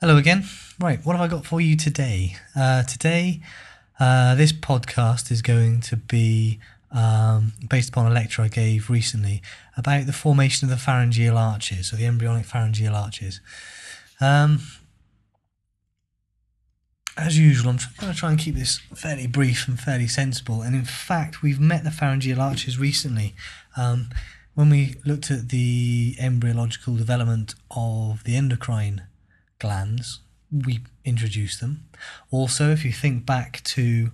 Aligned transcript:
Hello 0.00 0.16
again. 0.16 0.44
Right, 0.78 1.04
what 1.04 1.16
have 1.16 1.24
I 1.24 1.26
got 1.26 1.44
for 1.44 1.60
you 1.60 1.74
today? 1.76 2.36
Uh, 2.54 2.84
today, 2.84 3.40
uh, 3.98 4.36
this 4.36 4.52
podcast 4.52 5.32
is 5.32 5.42
going 5.42 5.80
to 5.80 5.96
be 5.96 6.60
um, 6.92 7.54
based 7.68 7.88
upon 7.88 8.06
a 8.06 8.14
lecture 8.14 8.42
I 8.42 8.46
gave 8.46 8.90
recently 8.90 9.42
about 9.76 10.06
the 10.06 10.12
formation 10.12 10.66
of 10.66 10.70
the 10.70 10.76
pharyngeal 10.76 11.36
arches, 11.36 11.92
or 11.92 11.96
the 11.96 12.06
embryonic 12.06 12.44
pharyngeal 12.46 12.94
arches. 12.94 13.40
Um, 14.20 14.60
as 17.16 17.36
usual, 17.36 17.70
I'm 17.70 17.78
going 17.98 18.12
to 18.12 18.16
try 18.16 18.30
and 18.30 18.38
keep 18.38 18.54
this 18.54 18.78
fairly 18.94 19.26
brief 19.26 19.66
and 19.66 19.80
fairly 19.80 20.06
sensible. 20.06 20.62
And 20.62 20.76
in 20.76 20.84
fact, 20.84 21.42
we've 21.42 21.58
met 21.58 21.82
the 21.82 21.90
pharyngeal 21.90 22.40
arches 22.40 22.78
recently. 22.78 23.34
Um, 23.76 24.10
when 24.54 24.70
we 24.70 24.94
looked 25.04 25.32
at 25.32 25.48
the 25.48 26.14
embryological 26.20 26.94
development 26.94 27.56
of 27.72 28.22
the 28.22 28.36
endocrine 28.36 29.02
glands, 29.58 30.20
we 30.50 30.80
introduce 31.04 31.58
them. 31.58 31.84
Also, 32.30 32.70
if 32.70 32.84
you 32.84 32.92
think 32.92 33.26
back 33.26 33.62
to 33.64 34.10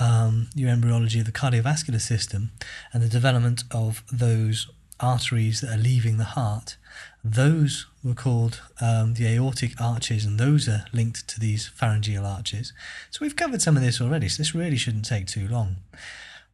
um, 0.00 0.48
your 0.54 0.70
embryology 0.70 1.20
of 1.20 1.26
the 1.26 1.32
cardiovascular 1.32 2.00
system 2.00 2.50
and 2.92 3.02
the 3.02 3.08
development 3.08 3.64
of 3.70 4.02
those 4.10 4.68
arteries 5.00 5.60
that 5.60 5.74
are 5.74 5.82
leaving 5.82 6.16
the 6.16 6.24
heart, 6.24 6.76
those 7.22 7.86
were 8.02 8.14
called 8.14 8.62
um, 8.80 9.14
the 9.14 9.26
aortic 9.26 9.80
arches, 9.80 10.24
and 10.24 10.38
those 10.38 10.68
are 10.68 10.84
linked 10.92 11.26
to 11.28 11.40
these 11.40 11.66
pharyngeal 11.66 12.24
arches. 12.24 12.72
So 13.10 13.18
we've 13.22 13.36
covered 13.36 13.62
some 13.62 13.76
of 13.76 13.82
this 13.82 14.00
already, 14.00 14.28
so 14.28 14.38
this 14.38 14.54
really 14.54 14.76
shouldn't 14.76 15.06
take 15.06 15.26
too 15.26 15.48
long. 15.48 15.76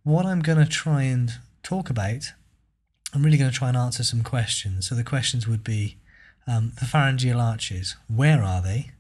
What 0.03 0.27
I'm 0.27 0.41
going 0.41 0.59
to 0.59 0.67
try 0.67 1.03
and 1.03 1.33
talk 1.63 1.91
about, 1.91 2.33
I'm 3.13 3.23
really 3.23 3.39
going 3.39 3.51
to 3.51 3.57
try 3.57 3.69
and 3.69 3.77
answer 3.77 4.05
some 4.05 4.23
questions. 4.23 4.89
So 4.89 4.95
the 4.95 5.05
questions 5.05 5.47
would 5.47 5.65
be 5.65 5.97
um, 6.47 6.73
the 6.79 6.87
pharyngeal 6.87 7.41
arches, 7.41 7.97
where 8.09 8.43
are 8.43 8.63
they? 8.63 8.91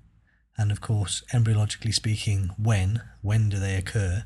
And 0.56 0.70
of 0.70 0.80
course, 0.80 1.22
embryologically 1.32 1.94
speaking, 1.94 2.50
when? 2.58 3.02
When 3.22 3.48
do 3.48 3.58
they 3.58 3.76
occur? 3.76 4.24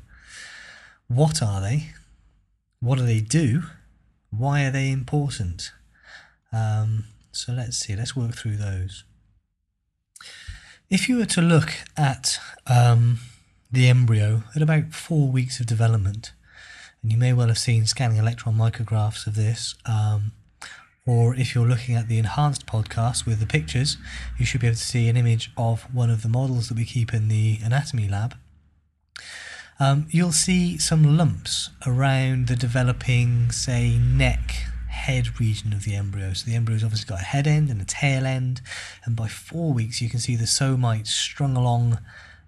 What 1.07 1.41
are 1.41 1.61
they? 1.61 1.91
What 2.79 2.97
do 2.97 3.05
they 3.05 3.21
do? 3.21 3.63
Why 4.31 4.65
are 4.65 4.71
they 4.71 4.91
important? 4.91 5.71
Um, 6.51 7.05
so 7.31 7.53
let's 7.53 7.77
see, 7.77 7.95
let's 7.95 8.15
work 8.15 8.35
through 8.35 8.57
those. 8.57 9.03
If 10.89 11.09
you 11.09 11.17
were 11.17 11.25
to 11.25 11.41
look 11.41 11.73
at 11.97 12.39
um, 12.67 13.19
the 13.71 13.87
embryo 13.87 14.43
at 14.55 14.61
about 14.61 14.93
four 14.93 15.29
weeks 15.29 15.59
of 15.59 15.65
development, 15.65 16.33
and 17.01 17.11
you 17.11 17.17
may 17.17 17.33
well 17.33 17.47
have 17.47 17.57
seen 17.57 17.85
scanning 17.85 18.17
electron 18.17 18.55
micrographs 18.55 19.27
of 19.27 19.35
this, 19.35 19.75
um, 19.85 20.31
or 21.05 21.35
if 21.35 21.53
you're 21.53 21.67
looking 21.67 21.95
at 21.95 22.07
the 22.07 22.17
enhanced 22.17 22.65
podcast 22.65 23.25
with 23.25 23.39
the 23.39 23.45
pictures, 23.45 23.97
you 24.39 24.45
should 24.45 24.61
be 24.61 24.67
able 24.67 24.75
to 24.75 24.81
see 24.81 25.07
an 25.07 25.17
image 25.17 25.51
of 25.55 25.83
one 25.93 26.09
of 26.09 26.23
the 26.23 26.29
models 26.29 26.67
that 26.69 26.77
we 26.77 26.85
keep 26.85 27.13
in 27.13 27.27
the 27.27 27.59
anatomy 27.63 28.07
lab. 28.07 28.35
Um, 29.79 30.07
you'll 30.09 30.31
see 30.31 30.77
some 30.77 31.17
lumps 31.17 31.69
around 31.85 32.47
the 32.47 32.55
developing, 32.55 33.51
say, 33.51 33.97
neck 33.97 34.55
head 34.87 35.39
region 35.39 35.73
of 35.73 35.83
the 35.83 35.95
embryo. 35.95 36.33
So 36.33 36.49
the 36.49 36.55
embryo's 36.55 36.83
obviously 36.83 37.07
got 37.07 37.21
a 37.21 37.25
head 37.25 37.45
end 37.45 37.69
and 37.69 37.81
a 37.81 37.85
tail 37.85 38.25
end, 38.25 38.61
and 39.03 39.15
by 39.15 39.27
four 39.27 39.73
weeks 39.73 40.01
you 40.01 40.09
can 40.09 40.19
see 40.19 40.35
the 40.35 40.45
somites 40.45 41.07
strung 41.07 41.55
along 41.55 41.99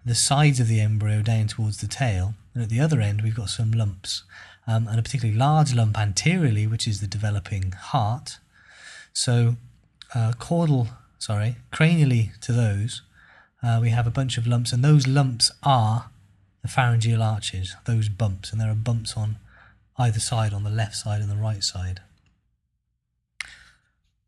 the 0.06 0.16
sides 0.16 0.60
of 0.60 0.68
the 0.68 0.80
embryo 0.80 1.22
down 1.22 1.48
towards 1.48 1.78
the 1.78 1.88
tail, 1.88 2.34
and 2.54 2.64
at 2.64 2.70
the 2.70 2.80
other 2.80 3.02
end 3.02 3.22
we've 3.22 3.36
got 3.36 3.50
some 3.50 3.72
lumps, 3.72 4.24
um, 4.66 4.88
and 4.88 4.98
a 4.98 5.04
particularly 5.04 5.38
large 5.38 5.76
lump 5.76 6.00
anteriorly, 6.00 6.66
which 6.66 6.88
is 6.88 7.02
the 7.02 7.08
developing 7.08 7.74
heart. 7.74 8.40
So 9.18 9.56
uh, 10.14 10.34
caudal, 10.38 10.90
sorry, 11.18 11.56
cranially 11.74 12.40
to 12.42 12.54
those, 12.54 13.02
uh, 13.64 13.80
we 13.82 13.90
have 13.90 14.06
a 14.06 14.12
bunch 14.12 14.38
of 14.38 14.46
lumps, 14.46 14.72
and 14.72 14.84
those 14.84 15.08
lumps 15.08 15.50
are 15.64 16.12
the 16.62 16.68
pharyngeal 16.68 17.24
arches, 17.24 17.76
those 17.86 18.10
bumps, 18.10 18.52
and 18.52 18.62
there 18.62 18.70
are 18.70 18.76
bumps 18.76 19.18
on 19.18 19.38
either 19.98 20.20
side, 20.20 20.54
on 20.54 20.64
the 20.64 20.70
left 20.70 20.96
side 20.96 21.20
and 21.20 21.32
the 21.32 21.36
right 21.36 21.64
side. 21.64 22.02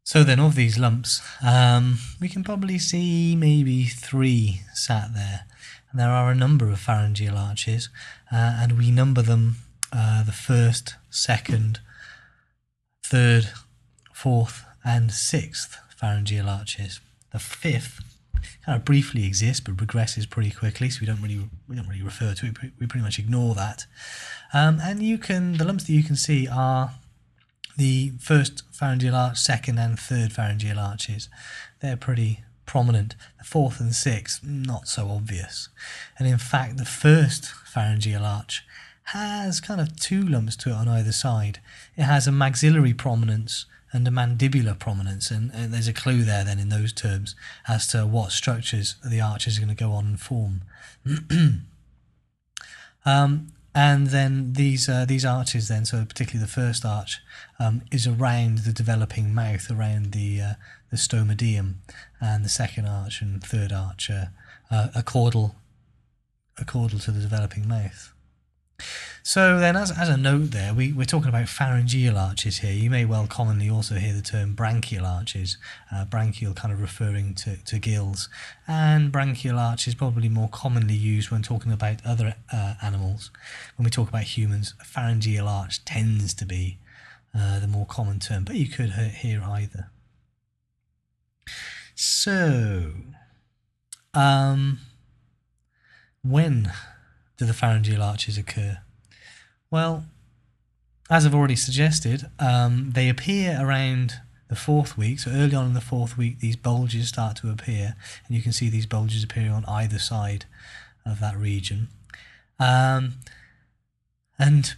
So 0.04 0.24
then, 0.24 0.40
of 0.40 0.56
these 0.56 0.80
lumps, 0.80 1.22
um, 1.46 2.00
we 2.20 2.28
can 2.28 2.44
probably 2.44 2.80
see 2.80 3.36
maybe 3.36 3.84
three 3.84 4.62
sat 4.74 5.14
there. 5.14 5.46
And 5.92 6.00
there 6.00 6.10
are 6.10 6.32
a 6.32 6.36
number 6.36 6.68
of 6.72 6.80
pharyngeal 6.80 7.38
arches, 7.38 7.90
uh, 8.32 8.58
and 8.60 8.76
we 8.76 8.90
number 8.90 9.22
them 9.22 9.58
uh, 9.94 10.24
the 10.24 10.32
first, 10.32 10.96
second, 11.12 11.80
third, 13.04 13.50
fourth, 14.12 14.66
and 14.90 15.12
sixth 15.12 15.78
pharyngeal 15.96 16.50
arches. 16.50 17.00
The 17.32 17.40
fifth 17.40 18.02
kind 18.66 18.76
of 18.78 18.86
briefly 18.86 19.26
exists, 19.26 19.60
but 19.60 19.78
progresses 19.78 20.26
pretty 20.26 20.50
quickly, 20.52 20.90
so 20.90 21.00
we 21.02 21.08
don't 21.08 21.22
really 21.22 21.48
we 21.68 21.76
don't 21.76 21.88
really 21.88 22.02
refer 22.02 22.34
to 22.34 22.48
it. 22.48 22.58
We 22.80 22.88
pretty 22.88 23.04
much 23.04 23.20
ignore 23.20 23.54
that. 23.56 23.86
Um, 24.54 24.80
and 24.82 25.04
you 25.04 25.18
can 25.18 25.58
the 25.58 25.66
lumps 25.66 25.84
that 25.86 25.94
you 25.94 26.04
can 26.04 26.16
see 26.16 26.48
are 26.48 26.92
the 27.78 28.14
first 28.20 28.64
pharyngeal 28.72 29.16
arch, 29.16 29.38
second 29.38 29.78
and 29.78 29.98
third 29.98 30.34
pharyngeal 30.34 30.80
arches, 30.80 31.30
they're 31.82 31.96
pretty 31.96 32.44
prominent. 32.66 33.16
The 33.38 33.46
fourth 33.46 33.80
and 33.80 33.94
sixth, 33.94 34.44
not 34.44 34.88
so 34.88 35.10
obvious. 35.10 35.70
And 36.18 36.28
in 36.28 36.40
fact, 36.40 36.78
the 36.78 36.86
first 36.86 37.46
pharyngeal 37.46 38.26
arch 38.26 38.66
has 39.04 39.62
kind 39.62 39.80
of 39.80 39.96
two 39.96 40.22
lumps 40.22 40.56
to 40.58 40.70
it 40.70 40.74
on 40.74 40.88
either 40.88 41.12
side. 41.12 41.60
It 41.96 42.04
has 42.04 42.28
a 42.28 42.32
maxillary 42.32 42.94
prominence 42.94 43.66
and 43.92 44.08
a 44.08 44.12
mandibular 44.12 44.78
prominence, 44.78 45.32
and, 45.32 45.52
and 45.54 45.74
there's 45.74 45.88
a 45.88 45.94
clue 45.94 46.24
there 46.24 46.44
then 46.44 46.60
in 46.60 46.70
those 46.70 46.94
terms 46.94 47.36
as 47.68 47.88
to 47.88 48.06
what 48.06 48.32
structures 48.32 48.96
the 49.06 49.22
arch 49.22 49.48
is 49.48 49.60
going 49.60 49.70
to 49.70 49.76
go 49.76 49.92
on 49.92 50.06
and 50.06 50.20
form. 50.20 50.62
um, 53.06 53.48
and 53.76 54.08
then 54.08 54.54
these 54.54 54.90
uh, 54.90 55.06
these 55.06 55.26
arches 55.26 55.68
then 55.68 55.86
so 55.86 56.04
particularly 56.04 56.44
the 56.44 56.52
first 56.52 56.84
arch 56.84 57.20
um, 57.60 57.82
is 57.92 58.08
around 58.08 58.60
the 58.60 58.74
developing 58.74 59.34
mouth 59.34 59.70
around 59.70 60.12
the 60.12 60.42
uh, 60.42 60.54
the 60.90 60.98
stomodeum 60.98 61.76
and 62.20 62.44
the 62.44 62.50
second 62.50 62.86
arch 62.86 63.22
and 63.22 63.44
third 63.44 63.72
arch 63.72 64.10
uh, 64.10 64.26
a 64.72 65.04
caudal 65.04 65.56
a 66.58 66.66
caudal 66.66 67.00
to 67.00 67.12
the 67.12 67.22
developing 67.22 67.68
mouth 67.68 68.12
so 69.24 69.60
then, 69.60 69.76
as, 69.76 69.92
as 69.92 70.10
a 70.10 70.18
note 70.18 70.52
there, 70.52 70.74
we, 70.74 70.92
we're 70.92 71.06
talking 71.06 71.30
about 71.30 71.48
pharyngeal 71.48 72.18
arches 72.18 72.60
here. 72.60 72.72
You 72.72 72.90
may 72.90 73.06
well 73.06 73.28
commonly 73.28 73.70
also 73.70 73.96
hear 73.96 74.14
the 74.14 74.22
term 74.22 74.56
branchial 74.56 75.04
arches, 75.04 75.58
uh, 75.92 76.06
branchial 76.06 76.56
kind 76.56 76.74
of 76.74 76.82
referring 76.82 77.36
to, 77.36 77.58
to 77.58 77.80
gills, 77.80 78.30
and 78.68 79.12
branchial 79.12 79.60
arch 79.60 79.88
is 79.88 79.96
probably 79.96 80.30
more 80.30 80.50
commonly 80.50 80.96
used 80.96 81.32
when 81.32 81.42
talking 81.42 81.72
about 81.72 82.06
other 82.06 82.36
uh, 82.52 82.76
animals. 82.82 83.32
When 83.76 83.84
we 83.84 83.92
talk 83.92 84.10
about 84.10 84.24
humans, 84.24 84.74
pharyngeal 84.84 85.48
arch 85.48 85.84
tends 85.86 86.34
to 86.36 86.46
be 86.46 86.80
uh, 87.38 87.60
the 87.60 87.68
more 87.68 87.86
common 87.86 88.20
term, 88.20 88.46
but 88.46 88.56
you 88.56 88.68
could 88.68 88.92
hear 88.92 89.44
either. 89.44 89.92
So, 91.94 92.94
um, 94.14 94.80
when 96.24 96.72
do 97.40 97.46
the 97.46 97.54
pharyngeal 97.54 98.04
arches 98.04 98.38
occur? 98.38 98.80
Well, 99.72 100.06
as 101.10 101.26
I've 101.26 101.34
already 101.34 101.56
suggested, 101.56 102.30
um, 102.38 102.92
they 102.94 103.10
appear 103.10 103.58
around 103.60 104.16
the 104.50 104.56
fourth 104.56 104.98
week. 104.98 105.20
So 105.20 105.32
early 105.32 105.56
on 105.56 105.68
in 105.68 105.74
the 105.74 105.82
fourth 105.82 106.18
week, 106.18 106.40
these 106.40 106.58
bulges 106.58 107.08
start 107.08 107.38
to 107.38 107.50
appear, 107.50 107.96
and 108.28 108.36
you 108.36 108.44
can 108.44 108.52
see 108.52 108.70
these 108.70 108.86
bulges 108.86 109.24
appearing 109.24 109.52
on 109.52 109.64
either 109.66 110.00
side 110.00 110.46
of 111.06 111.20
that 111.22 111.38
region. 111.38 111.88
Um, 112.60 113.14
and 114.38 114.76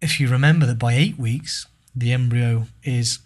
if 0.00 0.18
you 0.18 0.28
remember 0.28 0.66
that 0.66 0.78
by 0.78 0.94
eight 0.94 1.18
weeks, 1.18 1.66
the 1.94 2.12
embryo 2.12 2.66
is 2.82 3.20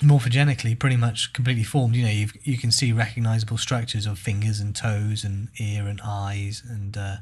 morphogenically 0.00 0.78
pretty 0.78 0.96
much 0.96 1.32
completely 1.32 1.64
formed. 1.64 1.96
You 1.96 2.04
know, 2.04 2.12
you 2.12 2.28
you 2.44 2.58
can 2.58 2.70
see 2.70 2.92
recognizable 2.92 3.58
structures 3.58 4.06
of 4.06 4.18
fingers 4.18 4.60
and 4.60 4.76
toes 4.76 5.24
and 5.24 5.48
ear 5.58 5.88
and 5.88 6.00
eyes 6.04 6.62
and 6.68 6.96
uh, 6.96 7.16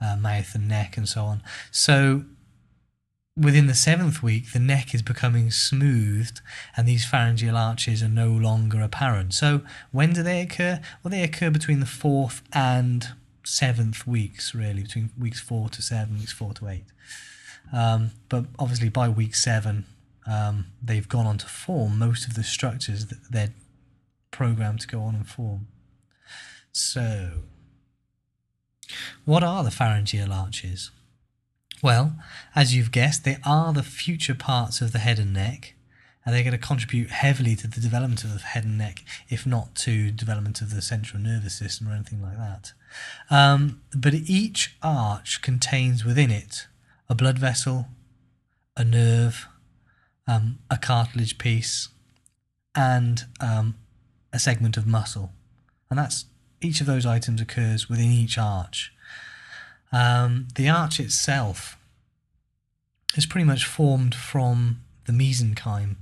uh, 0.00 0.16
mouth 0.16 0.54
and 0.54 0.68
neck 0.68 0.96
and 0.96 1.08
so 1.08 1.22
on. 1.22 1.42
So 1.70 2.24
within 3.36 3.66
the 3.66 3.74
seventh 3.74 4.22
week, 4.22 4.52
the 4.52 4.58
neck 4.58 4.94
is 4.94 5.02
becoming 5.02 5.50
smoothed 5.50 6.40
and 6.76 6.88
these 6.88 7.04
pharyngeal 7.04 7.56
arches 7.56 8.02
are 8.02 8.08
no 8.08 8.28
longer 8.28 8.80
apparent. 8.80 9.34
So 9.34 9.62
when 9.92 10.12
do 10.12 10.22
they 10.22 10.40
occur? 10.40 10.80
Well, 11.02 11.10
they 11.10 11.22
occur 11.22 11.50
between 11.50 11.80
the 11.80 11.86
fourth 11.86 12.42
and 12.52 13.08
seventh 13.44 14.06
weeks, 14.06 14.54
really, 14.54 14.82
between 14.82 15.10
weeks 15.18 15.40
four 15.40 15.68
to 15.70 15.82
seven, 15.82 16.18
weeks 16.18 16.32
four 16.32 16.52
to 16.54 16.68
eight. 16.68 16.86
Um, 17.72 18.12
but 18.28 18.46
obviously, 18.58 18.88
by 18.88 19.08
week 19.08 19.34
seven, 19.34 19.86
um, 20.26 20.66
they've 20.82 21.08
gone 21.08 21.26
on 21.26 21.38
to 21.38 21.46
form 21.46 21.98
most 21.98 22.26
of 22.26 22.34
the 22.34 22.42
structures 22.42 23.06
that 23.06 23.18
they're 23.30 23.54
programmed 24.30 24.80
to 24.80 24.88
go 24.88 25.00
on 25.02 25.14
and 25.14 25.28
form. 25.28 25.68
So, 26.72 27.42
what 29.24 29.42
are 29.42 29.64
the 29.64 29.70
pharyngeal 29.70 30.32
arches? 30.32 30.90
Well, 31.82 32.16
as 32.54 32.74
you've 32.74 32.90
guessed, 32.90 33.24
they 33.24 33.36
are 33.44 33.72
the 33.72 33.82
future 33.82 34.34
parts 34.34 34.80
of 34.80 34.92
the 34.92 34.98
head 34.98 35.18
and 35.18 35.32
neck, 35.32 35.74
and 36.24 36.34
they're 36.34 36.42
going 36.42 36.52
to 36.52 36.58
contribute 36.58 37.10
heavily 37.10 37.54
to 37.56 37.68
the 37.68 37.80
development 37.80 38.24
of 38.24 38.32
the 38.32 38.40
head 38.40 38.64
and 38.64 38.78
neck, 38.78 39.04
if 39.28 39.46
not 39.46 39.74
to 39.76 40.10
development 40.10 40.60
of 40.60 40.74
the 40.74 40.82
central 40.82 41.22
nervous 41.22 41.54
system 41.56 41.88
or 41.88 41.92
anything 41.92 42.22
like 42.22 42.36
that. 42.36 42.72
Um, 43.30 43.82
but 43.94 44.14
each 44.14 44.76
arch 44.82 45.42
contains 45.42 46.04
within 46.04 46.30
it 46.30 46.66
a 47.08 47.14
blood 47.14 47.38
vessel, 47.38 47.86
a 48.76 48.82
nerve, 48.82 49.46
um, 50.26 50.58
a 50.70 50.76
cartilage 50.76 51.38
piece, 51.38 51.88
and 52.74 53.24
um, 53.40 53.76
a 54.32 54.38
segment 54.38 54.76
of 54.76 54.86
muscle, 54.86 55.30
and 55.88 55.98
that's 55.98 56.24
each 56.60 56.80
of 56.80 56.86
those 56.86 57.06
items 57.06 57.40
occurs 57.40 57.88
within 57.88 58.10
each 58.10 58.38
arch. 58.38 58.92
Um, 59.92 60.48
the 60.54 60.68
arch 60.68 61.00
itself 61.00 61.78
is 63.16 63.26
pretty 63.26 63.44
much 63.44 63.64
formed 63.64 64.14
from 64.14 64.80
the 65.06 65.12
mesenchyme 65.12 65.96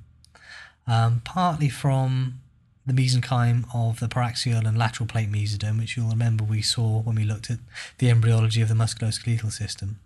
um, 0.86 1.22
partly 1.24 1.68
from 1.68 2.40
the 2.86 2.92
mesenchyme 2.92 3.64
of 3.74 4.00
the 4.00 4.06
paraxial 4.06 4.66
and 4.66 4.76
lateral 4.76 5.06
plate 5.06 5.32
mesoderm, 5.32 5.78
which 5.78 5.96
you'll 5.96 6.10
remember 6.10 6.44
we 6.44 6.60
saw 6.60 7.00
when 7.00 7.16
we 7.16 7.24
looked 7.24 7.50
at 7.50 7.58
the 7.98 8.10
embryology 8.10 8.60
of 8.60 8.68
the 8.68 8.74
musculoskeletal 8.74 9.50
system. 9.50 9.98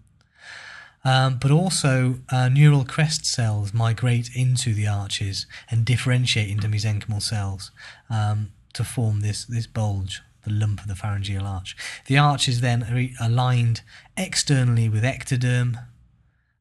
Um, 1.05 1.39
but 1.41 1.51
also, 1.51 2.17
uh, 2.31 2.49
neural 2.49 2.85
crest 2.85 3.25
cells 3.25 3.73
migrate 3.73 4.31
into 4.35 4.75
the 4.75 4.87
arches 4.87 5.47
and 5.71 5.85
differentiate 5.85 6.51
into 6.51 6.69
mesenchymal 6.69 7.23
cells 7.23 7.71
um, 8.11 8.53
to 8.75 8.85
form 8.85 9.21
this, 9.21 9.45
this 9.45 9.67
bulge, 9.67 10.23
the 10.49 10.55
lump 10.55 10.81
of 10.81 10.89
the 10.89 10.95
pharyngeal 10.95 11.47
arch. 11.47 11.77
The 12.07 12.19
arch 12.19 12.49
is 12.49 12.61
then 12.61 13.15
aligned 13.21 13.83
externally 14.17 14.89
with 14.89 15.03
ectoderm 15.03 15.85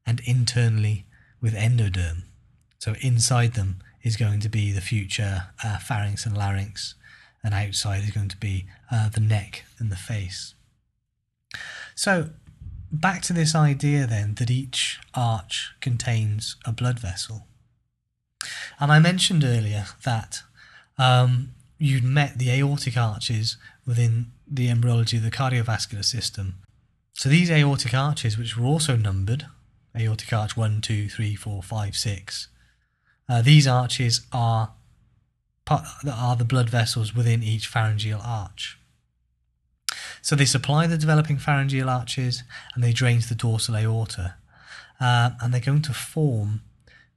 and 0.06 0.20
internally 0.24 1.06
with 1.40 1.54
endoderm. 1.54 2.24
So 2.78 2.94
inside 3.00 3.54
them 3.54 3.82
is 4.02 4.16
going 4.16 4.40
to 4.40 4.48
be 4.48 4.72
the 4.72 4.80
future 4.80 5.48
uh, 5.64 5.78
pharynx 5.78 6.24
and 6.24 6.36
larynx, 6.36 6.94
and 7.42 7.54
outside 7.54 8.04
is 8.04 8.10
going 8.10 8.28
to 8.28 8.36
be 8.36 8.66
uh, 8.90 9.08
the 9.08 9.20
neck 9.20 9.64
and 9.78 9.90
the 9.90 9.96
face. 9.96 10.54
So, 11.94 12.30
back 12.90 13.22
to 13.22 13.32
this 13.32 13.54
idea 13.54 14.06
then 14.06 14.34
that 14.34 14.50
each 14.50 14.98
arch 15.14 15.72
contains 15.80 16.56
a 16.64 16.72
blood 16.72 16.98
vessel. 16.98 17.46
And 18.80 18.92
I 18.92 18.98
mentioned 18.98 19.44
earlier 19.44 19.86
that 20.04 20.42
um, 20.96 21.54
you'd 21.78 22.04
met 22.04 22.38
the 22.38 22.50
aortic 22.50 22.96
arches 22.96 23.56
within 23.88 24.26
the 24.46 24.68
embryology 24.68 25.16
of 25.16 25.22
the 25.22 25.30
cardiovascular 25.30 26.04
system. 26.04 26.56
So 27.14 27.30
these 27.30 27.50
aortic 27.50 27.94
arches, 27.94 28.36
which 28.36 28.56
were 28.56 28.66
also 28.66 28.94
numbered, 28.96 29.46
aortic 29.98 30.30
arch 30.30 30.58
1, 30.58 30.82
2, 30.82 31.08
3, 31.08 31.34
4, 31.34 31.62
5, 31.62 31.96
6, 31.96 32.48
uh, 33.30 33.42
these 33.42 33.66
arches 33.66 34.26
are 34.30 34.74
are 35.70 36.34
the 36.34 36.46
blood 36.46 36.70
vessels 36.70 37.14
within 37.14 37.42
each 37.42 37.66
pharyngeal 37.66 38.20
arch. 38.24 38.78
So 40.22 40.34
they 40.34 40.46
supply 40.46 40.86
the 40.86 40.96
developing 40.96 41.36
pharyngeal 41.36 41.90
arches 41.90 42.42
and 42.74 42.82
they 42.82 42.92
drain 42.92 43.20
to 43.20 43.28
the 43.28 43.34
dorsal 43.34 43.76
aorta. 43.76 44.36
Uh, 44.98 45.30
and 45.42 45.52
they're 45.52 45.60
going 45.60 45.82
to 45.82 45.92
form 45.92 46.62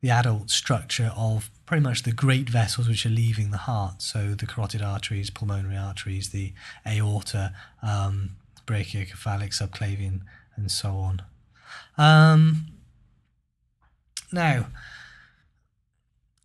the 0.01 0.09
adult 0.09 0.49
structure 0.49 1.11
of 1.15 1.51
pretty 1.65 1.83
much 1.83 2.03
the 2.03 2.11
great 2.11 2.49
vessels 2.49 2.87
which 2.87 3.05
are 3.05 3.09
leaving 3.09 3.51
the 3.51 3.57
heart. 3.57 4.01
So 4.01 4.33
the 4.33 4.47
carotid 4.47 4.81
arteries, 4.81 5.29
pulmonary 5.29 5.77
arteries, 5.77 6.29
the 6.29 6.53
aorta, 6.85 7.53
um, 7.83 8.31
brachiocephalic, 8.65 9.49
subclavian, 9.49 10.21
and 10.55 10.71
so 10.71 10.89
on. 10.89 11.21
Um, 11.97 12.67
now, 14.31 14.67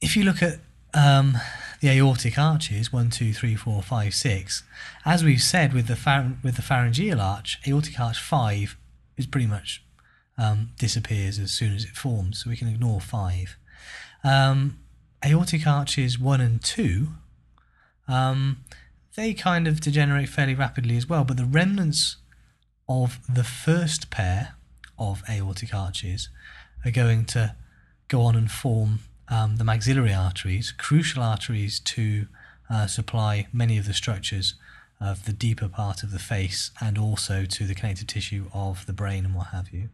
if 0.00 0.16
you 0.16 0.24
look 0.24 0.42
at 0.42 0.58
um, 0.92 1.38
the 1.80 1.88
aortic 1.88 2.38
arches, 2.38 2.92
one, 2.92 3.10
two, 3.10 3.32
three, 3.32 3.54
four, 3.54 3.82
five, 3.82 4.14
six, 4.14 4.62
as 5.04 5.24
we've 5.24 5.42
said 5.42 5.72
with 5.72 5.86
the 5.86 6.36
with 6.42 6.56
the 6.56 6.62
pharyngeal 6.62 7.20
arch, 7.20 7.58
aortic 7.66 7.98
arch 7.98 8.20
five 8.20 8.76
is 9.16 9.26
pretty 9.26 9.46
much 9.46 9.82
um, 10.38 10.70
disappears 10.78 11.38
as 11.38 11.50
soon 11.50 11.74
as 11.74 11.84
it 11.84 11.96
forms, 11.96 12.42
so 12.42 12.50
we 12.50 12.56
can 12.56 12.68
ignore 12.68 13.00
five. 13.00 13.56
Um, 14.22 14.78
aortic 15.24 15.66
arches 15.66 16.18
one 16.18 16.40
and 16.40 16.62
two, 16.62 17.08
um, 18.08 18.64
they 19.14 19.32
kind 19.34 19.66
of 19.66 19.80
degenerate 19.80 20.28
fairly 20.28 20.54
rapidly 20.54 20.96
as 20.96 21.08
well, 21.08 21.24
but 21.24 21.36
the 21.36 21.44
remnants 21.44 22.16
of 22.88 23.18
the 23.28 23.44
first 23.44 24.10
pair 24.10 24.54
of 24.98 25.22
aortic 25.28 25.74
arches 25.74 26.28
are 26.84 26.90
going 26.90 27.24
to 27.24 27.54
go 28.08 28.22
on 28.22 28.36
and 28.36 28.50
form 28.50 29.00
um, 29.28 29.56
the 29.56 29.64
maxillary 29.64 30.14
arteries, 30.14 30.72
crucial 30.72 31.22
arteries 31.22 31.80
to 31.80 32.26
uh, 32.70 32.86
supply 32.86 33.46
many 33.52 33.78
of 33.78 33.86
the 33.86 33.94
structures 33.94 34.54
of 35.00 35.24
the 35.26 35.32
deeper 35.32 35.68
part 35.68 36.02
of 36.02 36.10
the 36.10 36.18
face 36.18 36.70
and 36.80 36.96
also 36.96 37.44
to 37.44 37.64
the 37.64 37.74
connective 37.74 38.06
tissue 38.06 38.46
of 38.54 38.86
the 38.86 38.92
brain 38.92 39.24
and 39.24 39.34
what 39.34 39.48
have 39.48 39.70
you. 39.70 39.88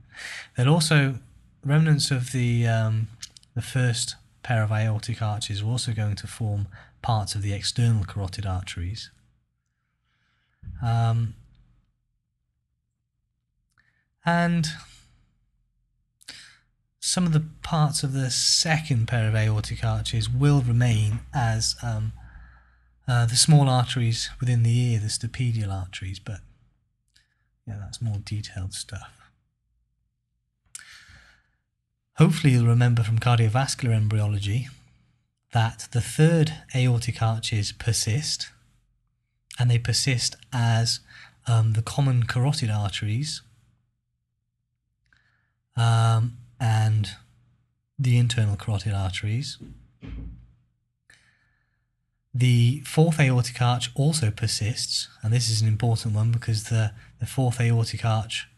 Then 0.56 0.68
also 0.68 1.16
remnants 1.64 2.10
of 2.10 2.32
the 2.32 2.66
um, 2.66 3.08
the 3.54 3.62
first 3.62 4.16
pair 4.42 4.62
of 4.62 4.72
aortic 4.72 5.20
arches 5.22 5.62
are 5.62 5.66
also 5.66 5.92
going 5.92 6.16
to 6.16 6.26
form 6.26 6.66
parts 7.00 7.34
of 7.34 7.42
the 7.42 7.52
external 7.52 8.04
carotid 8.04 8.46
arteries. 8.46 9.10
Um, 10.82 11.34
and 14.24 14.68
some 17.00 17.26
of 17.26 17.32
the 17.32 17.44
parts 17.62 18.02
of 18.04 18.12
the 18.12 18.30
second 18.30 19.08
pair 19.08 19.28
of 19.28 19.34
aortic 19.34 19.84
arches 19.84 20.30
will 20.30 20.60
remain 20.60 21.20
as 21.34 21.74
um, 21.82 22.12
uh, 23.08 23.26
the 23.26 23.36
small 23.36 23.68
arteries 23.68 24.30
within 24.40 24.62
the 24.62 24.76
ear, 24.76 25.00
the 25.00 25.08
stapedial 25.08 25.72
arteries, 25.72 26.18
but 26.18 26.40
yeah, 27.66 27.76
that's 27.80 28.00
more 28.00 28.18
detailed 28.24 28.74
stuff. 28.74 29.30
Hopefully, 32.16 32.52
you'll 32.52 32.66
remember 32.66 33.02
from 33.02 33.18
cardiovascular 33.18 33.94
embryology 33.94 34.68
that 35.52 35.88
the 35.92 36.00
third 36.00 36.54
aortic 36.74 37.22
arches 37.22 37.72
persist, 37.72 38.50
and 39.58 39.70
they 39.70 39.78
persist 39.78 40.36
as 40.52 41.00
um, 41.46 41.72
the 41.72 41.82
common 41.82 42.24
carotid 42.24 42.70
arteries. 42.70 43.42
Um, 45.76 46.36
and 46.60 47.10
the 47.98 48.18
internal 48.18 48.56
carotid 48.56 48.92
arteries. 48.92 49.58
The 52.34 52.80
fourth 52.80 53.20
aortic 53.20 53.60
arch 53.60 53.90
also 53.94 54.30
persists, 54.30 55.08
and 55.22 55.32
this 55.32 55.50
is 55.50 55.60
an 55.60 55.68
important 55.68 56.14
one 56.14 56.32
because 56.32 56.64
the, 56.64 56.92
the 57.20 57.26
fourth 57.26 57.60
aortic 57.60 58.04
arch 58.04 58.48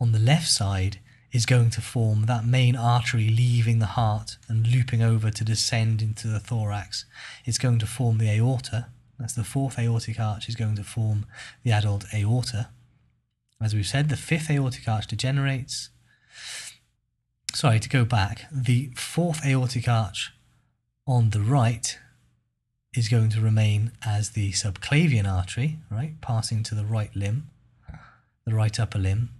on 0.00 0.12
the 0.12 0.18
left 0.18 0.48
side 0.48 0.98
is 1.32 1.46
going 1.46 1.70
to 1.70 1.80
form 1.80 2.26
that 2.26 2.44
main 2.44 2.76
artery 2.76 3.30
leaving 3.30 3.78
the 3.78 3.86
heart 3.86 4.36
and 4.48 4.66
looping 4.66 5.02
over 5.02 5.30
to 5.30 5.44
descend 5.44 6.02
into 6.02 6.28
the 6.28 6.40
thorax. 6.40 7.06
It's 7.46 7.56
going 7.56 7.78
to 7.78 7.86
form 7.86 8.18
the 8.18 8.28
aorta. 8.28 8.88
That's 9.18 9.32
the 9.32 9.44
fourth 9.44 9.78
aortic 9.78 10.20
arch 10.20 10.48
is 10.48 10.56
going 10.56 10.76
to 10.76 10.84
form 10.84 11.24
the 11.62 11.72
adult 11.72 12.04
aorta. 12.12 12.68
As 13.62 13.74
we've 13.74 13.86
said, 13.86 14.10
the 14.10 14.16
fifth 14.16 14.50
aortic 14.50 14.86
arch 14.86 15.06
degenerates 15.06 15.88
sorry, 17.54 17.78
to 17.80 17.88
go 17.88 18.04
back, 18.04 18.46
the 18.50 18.90
fourth 18.96 19.44
aortic 19.44 19.88
arch 19.88 20.32
on 21.06 21.30
the 21.30 21.40
right 21.40 21.98
is 22.94 23.08
going 23.08 23.30
to 23.30 23.40
remain 23.40 23.92
as 24.04 24.30
the 24.30 24.52
subclavian 24.52 25.26
artery, 25.30 25.78
right, 25.90 26.20
passing 26.20 26.62
to 26.64 26.74
the 26.74 26.84
right 26.84 27.14
limb, 27.16 27.48
the 28.44 28.54
right 28.54 28.78
upper 28.78 28.98
limb. 28.98 29.30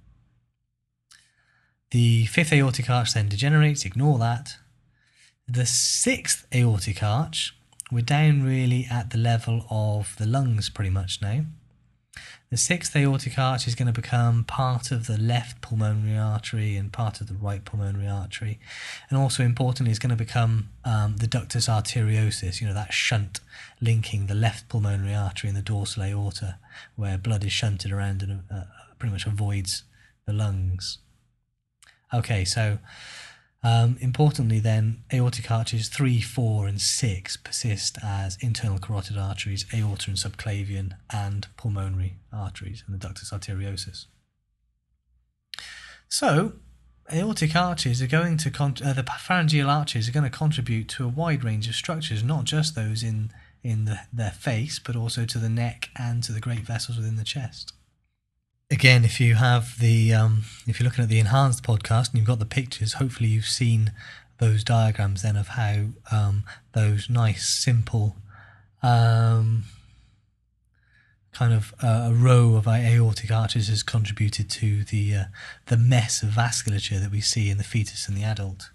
The 1.90 2.25
fifth 2.26 2.52
aortic 2.52 2.88
arch 2.88 3.12
then 3.12 3.28
degenerates, 3.28 3.85
ignore 3.85 4.18
that. 4.18 4.56
The 5.47 5.66
sixth 5.66 6.47
aortic 6.54 7.02
arch, 7.02 7.54
we're 7.90 8.00
down 8.00 8.42
really 8.42 8.87
at 8.90 9.11
the 9.11 9.18
level 9.18 9.66
of 9.68 10.16
the 10.16 10.26
lungs 10.26 10.71
pretty 10.71 10.88
much 10.90 11.21
now. 11.21 11.44
The 12.52 12.59
sixth 12.59 12.94
aortic 12.94 13.38
arch 13.38 13.66
is 13.66 13.75
going 13.75 13.87
to 13.87 13.99
become 13.99 14.44
part 14.44 14.90
of 14.90 15.06
the 15.06 15.16
left 15.16 15.62
pulmonary 15.62 16.18
artery 16.18 16.76
and 16.76 16.92
part 16.92 17.23
of 17.23 17.26
the 17.26 17.32
right 17.32 17.64
pulmonary 17.64 18.06
artery. 18.06 18.61
And 19.09 19.18
also 19.18 19.42
importantly, 19.42 19.90
is 19.90 19.99
going 19.99 20.11
to 20.11 20.16
become 20.16 20.68
um, 20.85 21.16
the 21.16 21.26
ductus 21.26 21.66
arteriosus, 21.66 22.61
you 22.61 22.66
know, 22.66 22.75
that 22.75 22.92
shunt 22.92 23.40
linking 23.80 24.26
the 24.26 24.35
left 24.35 24.68
pulmonary 24.68 25.14
artery 25.14 25.49
and 25.49 25.56
the 25.56 25.62
dorsal 25.62 26.02
aorta, 26.02 26.59
where 26.94 27.16
blood 27.16 27.42
is 27.42 27.52
shunted 27.52 27.90
around 27.90 28.23
and 28.23 28.42
uh, 28.54 28.64
pretty 28.99 29.14
much 29.14 29.25
avoids 29.25 29.85
the 30.26 30.35
lungs. 30.35 30.99
Okay, 32.12 32.44
so 32.44 32.78
um, 33.64 33.97
importantly, 34.00 34.59
then, 34.59 35.04
aortic 35.12 35.50
arches 35.50 35.88
3, 35.88 36.21
4, 36.21 36.66
and 36.66 36.81
6 36.81 37.37
persist 37.38 37.97
as 38.02 38.37
internal 38.40 38.78
carotid 38.78 39.16
arteries, 39.16 39.66
aorta 39.73 40.11
and 40.11 40.19
subclavian, 40.19 40.95
and 41.12 41.47
pulmonary 41.57 42.16
arteries, 42.33 42.83
and 42.87 42.99
the 42.99 43.07
ductus 43.07 43.33
arteriosus. 43.33 44.07
So, 46.09 46.54
aortic 47.12 47.54
arches 47.54 48.02
are 48.02 48.09
going 48.09 48.37
to 48.38 48.50
con- 48.50 48.76
uh, 48.85 48.92
the 48.95 49.04
pharyngeal 49.04 49.71
arches 49.71 50.09
are 50.09 50.12
going 50.12 50.31
to 50.31 50.37
contribute 50.37 50.88
to 50.88 51.04
a 51.04 51.09
wide 51.09 51.45
range 51.45 51.69
of 51.69 51.75
structures, 51.75 52.25
not 52.25 52.45
just 52.45 52.75
those 52.75 53.02
in 53.02 53.33
in 53.62 53.85
the, 53.85 54.00
their 54.12 54.33
face, 54.33 54.81
but 54.81 54.97
also 54.97 55.25
to 55.25 55.38
the 55.38 55.49
neck 55.49 55.88
and 55.97 56.25
to 56.25 56.33
the 56.33 56.40
great 56.40 56.61
vessels 56.61 56.97
within 56.97 57.14
the 57.14 57.23
chest. 57.23 57.73
Again, 58.73 59.05
if 59.05 59.21
you 59.21 59.35
have 59.35 59.79
the 59.81 60.14
um, 60.14 60.45
if 60.67 60.81
you're 60.81 60.87
looking 60.88 61.02
at 61.02 61.11
the 61.11 61.21
enhanced 61.21 61.62
podcast 61.62 62.09
and 62.09 62.17
you've 62.17 62.26
got 62.26 62.38
the 62.38 62.47
pictures, 62.47 62.95
hopefully 62.95 63.29
you've 63.29 63.45
seen 63.45 63.93
those 64.38 64.64
diagrams 64.64 65.21
then 65.21 65.37
of 65.37 65.49
how 65.49 65.88
um, 66.11 66.45
those 66.73 67.11
nice 67.11 67.47
simple 67.47 68.17
um, 68.83 69.64
kind 71.33 71.52
of 71.52 71.75
uh, 71.83 72.09
a 72.11 72.14
row 72.14 72.55
of 72.55 72.67
aortic 72.67 73.31
arches 73.31 73.69
has 73.69 73.83
contributed 73.83 74.49
to 74.49 74.85
the 74.85 75.17
uh, 75.17 75.25
the 75.67 75.76
mess 75.76 76.23
of 76.23 76.31
vasculature 76.31 76.99
that 76.99 77.11
we 77.11 77.21
see 77.21 77.50
in 77.50 77.59
the 77.59 77.64
fetus 77.64 78.09
and 78.09 78.17
the 78.17 78.25
adult. 78.25 78.71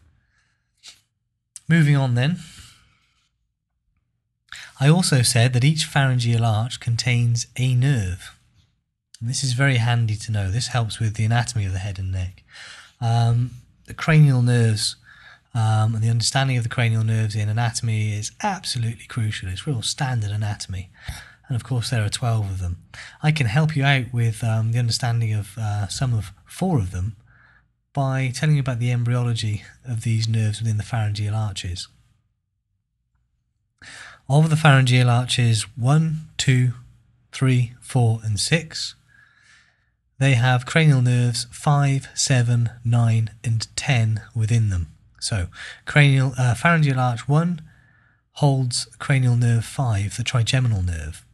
Moving 1.68 1.96
on 1.96 2.14
then. 2.14 2.38
I 4.80 4.90
also 4.90 5.24
said 5.24 5.54
that 5.54 5.64
each 5.64 5.86
pharyngeal 5.86 6.46
arch 6.46 6.80
contains 6.80 7.48
a 7.58 7.74
nerve. 7.74 8.37
This 9.22 9.44
is 9.44 9.54
very 9.54 9.78
handy 9.78 10.16
to 10.16 10.32
know. 10.32 10.52
This 10.52 10.68
helps 10.68 11.00
with 11.00 11.16
the 11.16 11.26
anatomy 11.26 11.66
of 11.66 11.74
the 11.74 11.80
head 11.80 11.98
and 11.98 12.12
neck. 12.12 12.44
Um, 13.02 13.52
the 13.86 13.94
cranial 13.94 14.42
nerves 14.42 14.96
um, 15.56 15.96
and 15.96 16.04
the 16.04 16.10
understanding 16.10 16.58
of 16.58 16.64
the 16.64 16.70
cranial 16.70 17.04
nerves 17.04 17.36
in 17.36 17.50
anatomy 17.50 18.14
is 18.14 18.32
absolutely 18.44 19.06
crucial. 19.08 19.50
It's 19.50 19.66
real 19.66 19.82
standard 19.82 20.32
anatomy 20.32 20.90
and 21.48 21.56
of 21.56 21.64
course 21.64 21.90
there 21.90 22.04
are 22.04 22.10
12 22.10 22.52
of 22.52 22.60
them. 22.60 22.84
I 23.24 23.32
can 23.32 23.48
help 23.48 23.76
you 23.76 23.84
out 23.84 24.14
with 24.14 24.44
um, 24.44 24.72
the 24.72 24.80
understanding 24.80 25.34
of 25.34 25.58
uh, 25.58 25.88
some 25.88 26.14
of 26.14 26.34
four 26.46 26.78
of 26.78 26.92
them 26.92 27.16
by 27.94 28.32
telling 28.34 28.56
you 28.56 28.62
about 28.62 28.80
the 28.80 28.92
embryology 28.92 29.64
of 29.86 30.04
these 30.04 30.28
nerves 30.28 30.62
within 30.62 30.78
the 30.78 30.84
pharyngeal 30.84 31.34
arches. 31.34 31.88
Of 34.30 34.50
the 34.50 34.58
pharyngeal 34.58 35.10
arches 35.10 35.64
1, 35.78 36.18
2, 36.38 36.74
3, 37.32 37.74
4, 37.80 38.20
and 38.24 38.40
6, 38.40 38.96
they 40.20 40.34
have 40.34 40.66
cranial 40.66 41.02
nerves 41.02 41.46
5, 41.52 42.10
7, 42.14 42.70
9, 42.84 43.30
and 43.44 43.76
10 43.76 44.22
within 44.36 44.70
them. 44.70 44.88
So, 45.20 45.48
cranial 45.86 46.34
uh, 46.38 46.56
pharyngeal 46.56 47.00
arch 47.00 47.28
1 47.28 47.62
holds 48.34 48.86
cranial 49.00 49.36
nerve 49.36 49.66
5, 49.66 50.18
the 50.18 50.24
trigeminal 50.24 50.82
nerve. 50.82 51.26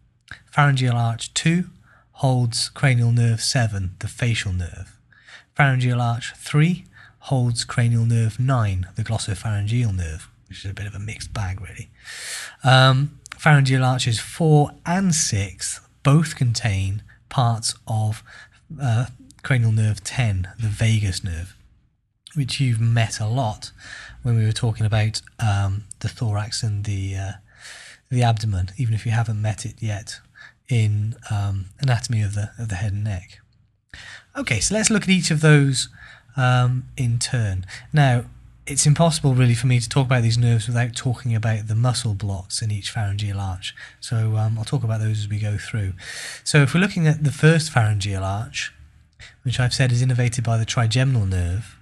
Pharyngeal 0.51 0.95
arch 0.95 1.33
2 1.33 1.65
holds 2.13 2.69
cranial 2.69 3.11
nerve 3.11 3.41
7, 3.41 3.95
the 3.99 4.07
facial 4.07 4.53
nerve. 4.53 4.97
Pharyngeal 5.55 6.01
arch 6.01 6.33
3 6.35 6.85
holds 7.19 7.63
cranial 7.63 8.05
nerve 8.05 8.39
9, 8.39 8.87
the 8.95 9.03
glossopharyngeal 9.03 9.95
nerve, 9.95 10.29
which 10.47 10.63
is 10.63 10.71
a 10.71 10.73
bit 10.73 10.87
of 10.87 10.95
a 10.95 10.99
mixed 10.99 11.33
bag, 11.33 11.61
really. 11.61 11.89
Um, 12.63 13.19
pharyngeal 13.37 13.83
arches 13.83 14.19
4 14.19 14.71
and 14.85 15.13
6 15.13 15.81
both 16.03 16.35
contain 16.35 17.01
parts 17.29 17.75
of 17.87 18.23
uh, 18.81 19.07
cranial 19.43 19.71
nerve 19.71 20.03
10, 20.03 20.49
the 20.59 20.67
vagus 20.67 21.23
nerve, 21.23 21.55
which 22.35 22.59
you've 22.59 22.81
met 22.81 23.19
a 23.19 23.27
lot 23.27 23.71
when 24.21 24.37
we 24.37 24.45
were 24.45 24.51
talking 24.51 24.85
about 24.85 25.21
um, 25.39 25.83
the 25.99 26.09
thorax 26.09 26.63
and 26.63 26.85
the 26.85 27.15
uh, 27.15 27.31
the 28.09 28.23
abdomen, 28.23 28.69
even 28.77 28.93
if 28.93 29.05
you 29.05 29.11
haven't 29.11 29.41
met 29.41 29.65
it 29.65 29.75
yet 29.79 30.19
in 30.69 31.15
um, 31.31 31.65
anatomy 31.79 32.21
of 32.21 32.35
the 32.35 32.51
of 32.57 32.69
the 32.69 32.75
head 32.75 32.93
and 32.93 33.03
neck. 33.03 33.39
Okay, 34.35 34.59
so 34.59 34.75
let's 34.75 34.89
look 34.89 35.03
at 35.03 35.09
each 35.09 35.31
of 35.31 35.41
those 35.41 35.89
um, 36.35 36.85
in 36.97 37.19
turn. 37.19 37.65
Now, 37.91 38.25
it's 38.65 38.85
impossible 38.85 39.33
really 39.33 39.53
for 39.53 39.67
me 39.67 39.79
to 39.79 39.89
talk 39.89 40.05
about 40.05 40.23
these 40.23 40.37
nerves 40.37 40.67
without 40.67 40.95
talking 40.95 41.35
about 41.35 41.67
the 41.67 41.75
muscle 41.75 42.13
blocks 42.13 42.61
in 42.61 42.71
each 42.71 42.91
pharyngeal 42.91 43.39
arch. 43.39 43.75
So 43.99 44.37
um, 44.37 44.57
I'll 44.57 44.63
talk 44.63 44.83
about 44.83 45.01
those 45.01 45.19
as 45.19 45.27
we 45.27 45.39
go 45.39 45.57
through. 45.57 45.93
So 46.43 46.61
if 46.61 46.73
we're 46.73 46.79
looking 46.79 47.07
at 47.07 47.23
the 47.23 47.31
first 47.31 47.71
pharyngeal 47.71 48.23
arch, 48.23 48.73
which 49.43 49.59
I've 49.59 49.73
said 49.73 49.91
is 49.91 50.03
innervated 50.03 50.43
by 50.43 50.57
the 50.57 50.65
trigeminal 50.65 51.25
nerve, 51.25 51.77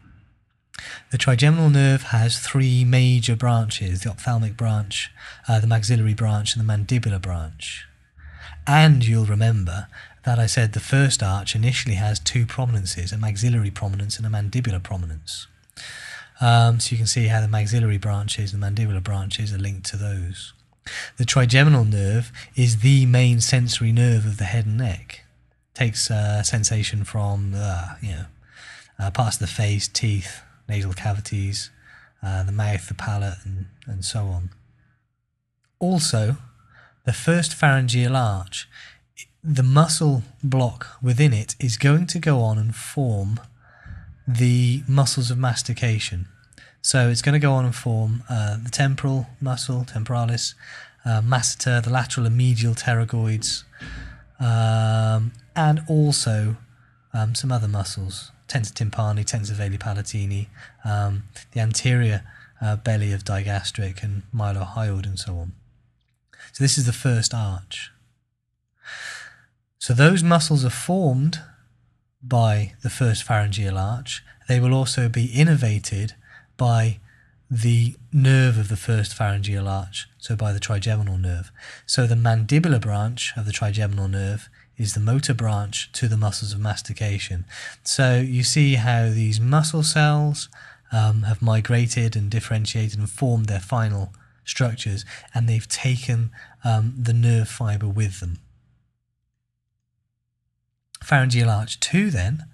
the 1.12 1.20
trigeminal 1.20 1.70
nerve 1.70 2.04
has 2.04 2.40
three 2.40 2.84
major 2.84 3.36
branches 3.36 4.02
the 4.02 4.10
ophthalmic 4.10 4.58
branch, 4.58 5.12
uh, 5.48 5.60
the 5.60 5.68
maxillary 5.68 6.16
branch, 6.16 6.56
and 6.56 6.68
the 6.68 6.74
mandibular 6.74 7.22
branch. 7.22 7.86
And 8.66 9.06
you'll 9.06 9.26
remember 9.26 9.88
that 10.24 10.40
I 10.40 10.48
said 10.48 10.74
the 10.74 10.80
first 10.80 11.22
arch 11.22 11.56
initially 11.56 11.96
has 11.96 12.20
two 12.20 12.48
prominences, 12.48 13.12
a 13.12 13.18
maxillary 13.18 13.72
prominence 13.72 14.18
and 14.18 14.26
a 14.26 14.30
mandibular 14.30 14.82
prominence. 14.82 15.48
Um, 16.41 16.79
so 16.79 16.91
you 16.91 16.98
can 16.98 17.07
see 17.07 17.27
how 17.27 17.39
the 17.39 17.48
maxillary 17.48 18.00
branches 18.00 18.51
and 18.51 18.63
mandibular 18.63 19.03
branches 19.03 19.53
are 19.53 19.60
linked 19.60 19.86
to 19.91 19.98
those. 19.98 20.53
The 21.17 21.25
trigeminal 21.25 21.86
nerve 21.86 22.31
is 22.55 22.79
the 22.79 23.05
main 23.05 23.39
sensory 23.39 23.91
nerve 23.91 24.25
of 24.25 24.38
the 24.38 24.45
head 24.45 24.65
and 24.65 24.77
neck. 24.77 25.24
Takes 25.75 26.10
uh, 26.10 26.41
sensation 26.41 27.03
from 27.03 27.53
uh, 27.55 27.95
you 28.01 28.12
know 28.12 28.25
uh, 29.00 29.12
parts 29.12 29.36
of 29.36 29.41
the 29.41 29.48
face, 29.48 29.88
teeth, 29.88 30.41
nasal 30.67 30.93
cavities, 30.93 31.69
uh, 32.24 32.43
the 32.43 32.51
mouth, 32.51 32.88
the 32.88 32.93
palate, 32.95 33.38
and, 33.45 33.67
and 33.86 34.03
so 34.03 34.25
on. 34.25 34.50
Also, 35.79 36.38
the 37.05 37.13
first 37.13 37.53
pharyngeal 37.53 38.15
arch, 38.15 38.67
the 39.43 39.63
muscle 39.63 40.24
block 40.43 40.88
within 41.01 41.33
it 41.33 41.55
is 41.60 41.77
going 41.77 42.05
to 42.07 42.19
go 42.19 42.41
on 42.41 42.57
and 42.57 42.75
form 42.75 43.39
the 44.38 44.84
muscles 44.88 45.32
of 45.32 45.38
mastication. 45.38 46.28
So 46.82 47.10
it's 47.10 47.22
going 47.22 47.34
to 47.34 47.40
go 47.40 47.54
on 47.54 47.66
and 47.66 47.76
form 47.76 48.24
uh, 48.30 48.58
the 48.64 48.70
temporal 48.70 49.28
muscle, 49.40 49.86
temporalis, 49.86 50.56
uh, 51.06 51.22
masseter, 51.22 51.84
the 51.84 51.90
lateral 51.90 52.26
and 52.26 52.36
medial 52.36 52.74
pterygoids, 52.74 53.64
um, 54.40 55.32
and 55.56 55.84
also 55.88 56.58
um, 57.14 57.36
some 57.36 57.52
other 57.52 57.68
muscles, 57.68 58.32
tensor 58.48 58.74
tympani, 58.74 59.24
tensor 59.26 59.52
veli 59.52 59.78
palatini, 59.78 60.48
um, 60.84 61.24
the 61.52 61.60
anterior 61.60 62.24
uh, 62.62 62.76
belly 62.76 63.12
of 63.12 63.24
digastric 63.24 64.04
and 64.04 64.24
mylohyoid 64.36 65.06
and 65.06 65.20
so 65.20 65.36
on. 65.36 65.52
So 66.54 66.64
this 66.64 66.78
is 66.78 66.86
the 66.86 66.94
first 66.94 67.34
arch. 67.34 67.92
So 69.78 69.94
those 69.94 70.24
muscles 70.24 70.64
are 70.64 70.70
formed 70.70 71.40
by 72.24 72.74
the 72.84 72.90
first 72.90 73.24
pharyngeal 73.24 73.78
arch. 73.78 74.24
They 74.48 74.60
will 74.60 74.74
also 74.74 75.10
be 75.10 75.28
innervated 75.30 76.12
by 76.58 77.00
the 77.50 77.96
nerve 78.13 78.58
of 78.58 78.70
the 78.70 78.78
first 78.78 79.13
pharyngeal 79.13 79.68
arch, 79.68 80.08
so 80.18 80.36
by 80.36 80.54
the 80.54 80.60
trigeminal 80.60 81.18
nerve. 81.18 81.51
So 81.86 82.08
the 82.08 82.16
mandibular 82.16 82.80
branch 82.80 83.34
of 83.36 83.46
the 83.46 83.51
trigeminal 83.51 84.08
nerve 84.08 84.50
is 84.78 84.94
the 84.94 85.00
motor 85.00 85.34
branch 85.34 85.92
to 85.94 86.08
the 86.08 86.18
muscles 86.18 86.54
of 86.54 86.60
mastication. 86.60 87.46
So 87.84 88.20
you 88.20 88.44
see 88.44 88.75
how 88.75 89.10
these 89.10 89.40
muscle 89.40 89.84
cells 89.84 90.50
um, 90.92 91.24
have 91.24 91.42
migrated 91.42 92.16
and 92.16 92.30
differentiated 92.30 92.98
and 92.98 93.10
formed 93.10 93.48
their 93.48 93.60
final 93.60 94.13
structures, 94.46 95.06
and 95.34 95.48
they've 95.48 95.68
taken 95.68 96.32
um, 96.63 96.94
the 96.98 97.13
nerve 97.13 97.50
fiber 97.50 97.88
with 97.88 98.20
them. 98.20 98.40
Pharyngeal 101.03 101.50
arch 101.50 101.79
2 101.79 102.12
then 102.12 102.46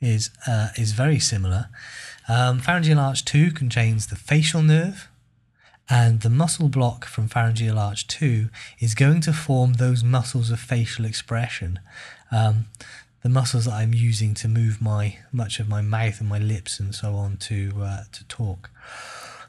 is, 0.00 0.30
uh, 0.46 0.68
is 0.76 0.92
very 0.92 1.18
similar. 1.18 1.68
Um, 2.28 2.58
pharyngeal 2.58 2.98
arch 2.98 3.24
2 3.24 3.52
contains 3.52 4.06
the 4.06 4.16
facial 4.16 4.62
nerve, 4.62 5.08
and 5.88 6.20
the 6.22 6.30
muscle 6.30 6.68
block 6.68 7.04
from 7.04 7.28
pharyngeal 7.28 7.78
arch 7.78 8.06
2 8.06 8.48
is 8.80 8.94
going 8.94 9.20
to 9.22 9.32
form 9.32 9.74
those 9.74 10.02
muscles 10.02 10.50
of 10.50 10.58
facial 10.58 11.04
expression. 11.04 11.78
Um, 12.32 12.66
the 13.22 13.28
muscles 13.28 13.64
that 13.64 13.72
I'm 13.72 13.94
using 13.94 14.34
to 14.34 14.48
move 14.48 14.82
my 14.82 15.18
much 15.32 15.58
of 15.58 15.68
my 15.68 15.80
mouth 15.80 16.20
and 16.20 16.28
my 16.28 16.38
lips 16.38 16.78
and 16.78 16.94
so 16.94 17.14
on 17.14 17.38
to 17.38 17.72
uh, 17.80 18.04
to 18.12 18.24
talk. 18.24 18.70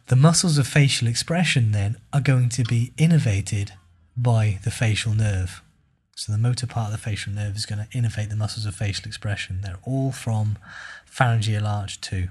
The 0.07 0.15
muscles 0.15 0.57
of 0.57 0.67
facial 0.67 1.07
expression 1.07 1.71
then 1.71 1.97
are 2.13 2.21
going 2.21 2.49
to 2.49 2.63
be 2.63 2.93
innervated 2.97 3.71
by 4.15 4.59
the 4.63 4.71
facial 4.71 5.13
nerve. 5.13 5.61
So 6.15 6.31
the 6.31 6.37
motor 6.37 6.65
part 6.65 6.87
of 6.87 6.91
the 6.93 6.97
facial 6.97 7.33
nerve 7.33 7.57
is 7.57 7.65
going 7.65 7.85
to 7.85 7.97
innervate 7.97 8.29
the 8.29 8.37
muscles 8.37 8.65
of 8.65 8.73
facial 8.73 9.05
expression. 9.05 9.59
They're 9.61 9.79
all 9.83 10.13
from 10.13 10.57
pharyngeal 11.05 11.67
arch 11.67 11.99
2. 11.99 12.29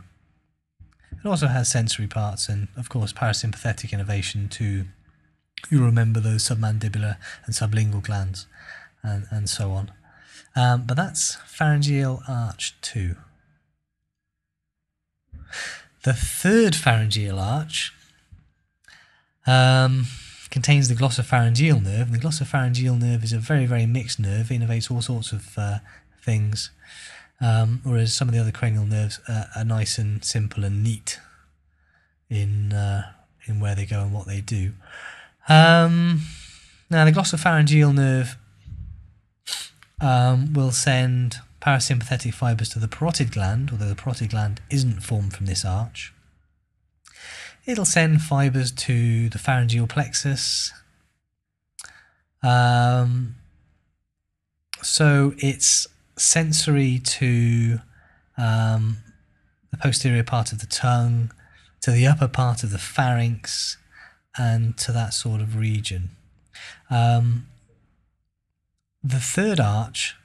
It 1.23 1.29
also 1.29 1.49
has 1.49 1.71
sensory 1.71 2.07
parts 2.07 2.49
and, 2.49 2.69
of 2.79 2.89
course, 2.89 3.13
parasympathetic 3.13 3.93
innervation 3.93 4.49
to, 4.51 4.87
you 5.71 5.85
remember 5.85 6.19
those 6.19 6.49
submandibular 6.49 7.19
and 7.45 7.55
sublingual 7.55 8.03
glands 8.03 8.47
and, 9.03 9.27
and 9.31 9.51
so 9.51 9.73
on. 9.73 9.93
Um, 10.57 10.85
but 10.87 10.97
that's 10.97 11.37
pharyngeal 11.47 12.23
arch 12.27 12.75
2. 12.81 13.17
The 16.05 16.15
third 16.15 16.75
pharyngeal 16.75 17.39
arch 17.39 17.93
um, 19.47 20.07
contains 20.55 20.89
the 20.89 20.95
glossopharyngeal 20.95 21.83
nerve, 21.83 22.07
and 22.07 22.15
the 22.15 22.25
glossopharyngeal 22.25 22.97
nerve 23.01 23.25
is 23.25 23.33
a 23.33 23.39
very, 23.39 23.67
very 23.67 23.87
mixed 23.87 24.21
nerve, 24.21 24.53
it 24.53 24.61
innervates 24.61 24.89
all 24.89 25.03
sorts 25.03 25.33
of 25.33 25.59
uh, 25.59 25.79
things. 26.23 26.71
um, 27.41 27.81
whereas 27.83 28.15
some 28.15 28.29
of 28.29 28.35
the 28.35 28.41
other 28.41 28.53
cranial 28.53 28.87
nerves 28.87 29.21
are, 29.29 29.65
nice 29.65 29.99
and 29.99 30.25
simple 30.25 30.65
and 30.65 30.83
neat 30.83 31.19
in 32.31 32.73
uh, 32.73 33.13
in 33.47 33.61
where 33.61 33.75
they 33.75 33.85
go 33.85 34.01
and 34.01 34.13
what 34.15 34.27
they 34.27 34.41
do. 34.41 34.73
Um, 35.49 36.23
now, 36.89 37.05
the 37.05 37.13
glossopharyngeal 37.13 37.95
nerve 37.95 38.39
um, 40.01 40.53
will 40.53 40.71
send 40.71 41.39
parasympathetic 41.61 42.33
fibers 42.33 42.69
to 42.71 42.79
the 42.79 42.89
parotid 42.89 43.33
gland, 43.33 43.71
although 43.73 43.89
the 43.89 43.95
parotid 43.95 44.31
gland 44.31 44.63
isn't 44.71 45.03
formed 45.03 45.35
from 45.35 45.47
this 45.47 45.65
arch. 45.65 46.13
It'll 47.67 47.85
send 47.85 48.21
fibers 48.21 48.71
to 48.73 49.29
the 49.31 49.39
pharyngeal 49.39 49.87
plexus. 49.87 50.73
Um, 52.43 53.37
so 54.83 55.33
it's 55.39 55.87
sensory 56.17 56.99
to 56.99 57.79
um, 58.37 58.99
the 59.71 59.79
posterior 59.79 60.23
part 60.23 60.53
of 60.53 60.61
the 60.61 60.67
tongue, 60.67 61.33
to 61.81 61.91
the 61.91 62.07
upper 62.07 62.29
part 62.29 62.63
of 62.63 62.71
the 62.71 62.79
pharynx, 62.79 63.79
and 64.37 64.77
to 64.79 64.93
that 64.93 65.15
sort 65.15 65.41
of 65.41 65.57
region. 65.57 66.11
Um, 66.91 67.47
the 69.03 69.21
third 69.21 69.59
arch, 69.59 70.17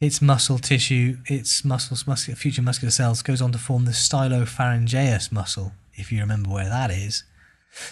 its 0.00 0.20
muscle 0.20 0.58
tissue, 0.58 1.18
its 1.26 1.64
muscles, 1.64 2.02
future 2.36 2.62
muscular 2.62 2.90
cells, 2.90 3.22
goes 3.22 3.40
on 3.40 3.52
to 3.52 3.58
form 3.58 3.84
the 3.84 3.92
stylopharyngeus 3.92 5.30
muscle, 5.30 5.72
if 5.96 6.12
you 6.12 6.20
remember 6.20 6.50
where 6.50 6.68
that 6.68 6.90
is. 6.90 7.24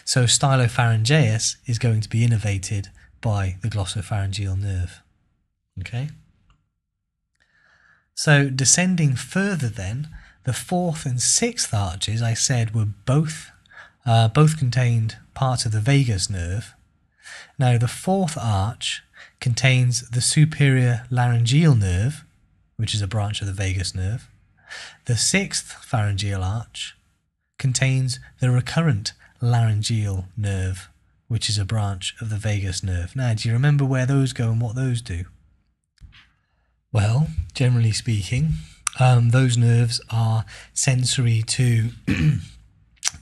So 0.05 0.25
stylopharyngeus 0.25 1.57
is 1.67 1.79
going 1.79 2.01
to 2.01 2.09
be 2.09 2.27
innervated 2.27 2.89
by 3.21 3.57
the 3.63 3.69
glossopharyngeal 3.69 4.59
nerve. 4.59 5.03
Okay. 5.81 6.09
So 8.15 8.49
descending 8.49 9.17
further 9.17 9.69
then, 9.69 10.09
the 10.45 10.53
fourth 10.53 11.05
and 11.05 11.21
sixth 11.21 11.75
arches 11.75 12.23
I 12.23 12.35
said 12.35 12.75
were 12.75 12.89
both 13.07 13.51
uh, 14.07 14.29
both 14.29 14.59
contained 14.59 15.17
parts 15.33 15.65
of 15.65 15.73
the 15.73 15.81
vagus 15.81 16.29
nerve. 16.29 16.75
Now 17.59 17.79
the 17.79 17.89
fourth 17.89 18.37
arch 18.39 19.03
contains 19.41 20.09
the 20.11 20.21
superior 20.21 21.07
laryngeal 21.11 21.75
nerve, 21.75 22.25
which 22.77 22.95
is 22.95 23.01
a 23.01 23.07
branch 23.07 23.41
of 23.41 23.47
the 23.47 23.53
vagus 23.53 23.95
nerve. 23.95 24.29
The 25.07 25.17
sixth 25.17 25.73
pharyngeal 25.85 26.43
arch 26.43 26.97
contains 27.59 28.19
the 28.41 28.51
recurrent 28.51 29.13
laryngeal 29.41 30.27
nerve, 30.37 30.89
which 31.29 31.49
is 31.49 31.59
a 31.59 31.65
branch 31.65 32.15
of 32.21 32.31
the 32.31 32.37
vagus 32.37 32.83
nerve. 32.83 33.15
Now, 33.15 33.35
do 33.35 33.49
you 33.49 33.55
remember 33.55 33.85
where 33.85 34.07
those 34.07 34.33
go 34.33 34.51
and 34.51 34.61
what 34.61 34.75
those 34.75 35.01
do? 35.03 35.25
Well, 36.93 37.29
generally 37.55 37.93
speaking, 37.93 38.55
um, 39.01 39.31
those 39.31 39.57
nerves 39.57 40.01
are 40.11 40.45
sensory 40.73 41.43
to 41.43 41.91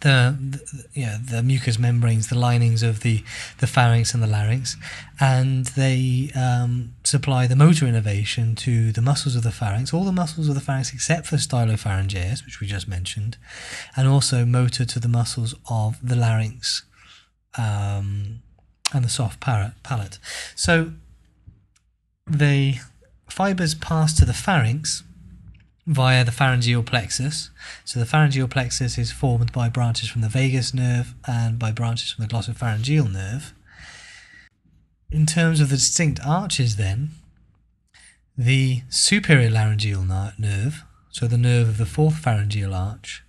the, 0.03 0.37
the 0.39 0.85
yeah 0.95 1.19
the 1.23 1.43
mucous 1.43 1.79
membranes, 1.79 2.29
the 2.29 2.39
linings 2.39 2.83
of 2.83 3.01
the 3.01 3.25
the 3.59 3.67
pharynx 3.67 4.15
and 4.15 4.23
the 4.23 4.27
larynx, 4.27 4.77
and 5.19 5.67
they 5.67 6.31
um, 6.35 6.95
supply 7.05 7.47
the 7.47 7.57
motor 7.57 7.87
innervation 7.87 8.55
to 8.57 8.93
the 8.93 9.01
muscles 9.01 9.35
of 9.35 9.43
the 9.43 9.53
pharynx, 9.53 9.95
all 9.95 10.05
the 10.05 10.13
muscles 10.13 10.49
of 10.49 10.55
the 10.55 10.61
pharynx 10.61 10.93
except 10.93 11.27
for 11.27 11.37
stylopharyngeus, 11.37 12.45
which 12.45 12.61
we 12.61 12.67
just 12.67 12.87
mentioned, 12.87 13.37
and 13.97 14.07
also 14.07 14.45
motor 14.45 14.85
to 14.85 15.01
the 15.01 15.09
muscles 15.09 15.55
of 15.69 15.97
the 16.07 16.17
larynx 16.17 16.85
um, 17.57 18.43
and 18.93 19.05
the 19.05 19.09
soft 19.09 19.41
palate. 19.41 20.19
So 20.55 20.93
the 22.27 22.77
fibers 23.29 23.75
pass 23.75 24.15
to 24.15 24.25
the 24.25 24.35
pharynx 24.35 25.03
via 25.87 26.25
the 26.25 26.33
pharyngeal 26.33 26.83
plexus. 26.83 27.51
So 27.85 27.99
the 27.99 28.07
pharyngeal 28.07 28.49
plexus 28.49 28.99
is 28.99 29.11
formed 29.11 29.53
by 29.53 29.69
branches 29.69 30.09
from 30.09 30.21
the 30.21 30.29
vagus 30.29 30.73
nerve 30.73 31.15
and 31.27 31.59
by 31.59 31.73
branches 31.73 32.13
from 32.13 32.25
the 32.25 32.33
glossopharyngeal 32.33 33.13
nerve. 33.13 33.53
In 35.11 35.27
terms 35.27 35.61
of 35.61 35.69
the 35.69 35.77
distinct 35.77 36.21
arches 36.25 36.77
then, 36.77 37.11
the 38.39 38.83
superior 38.89 39.51
laryngeal 39.51 40.03
nerve, 40.03 40.85
so 41.11 41.27
the 41.27 41.37
nerve 41.37 41.69
of 41.69 41.79
the 41.79 41.87
fourth 41.87 42.17
pharyngeal 42.17 42.73
arch, 42.73 43.23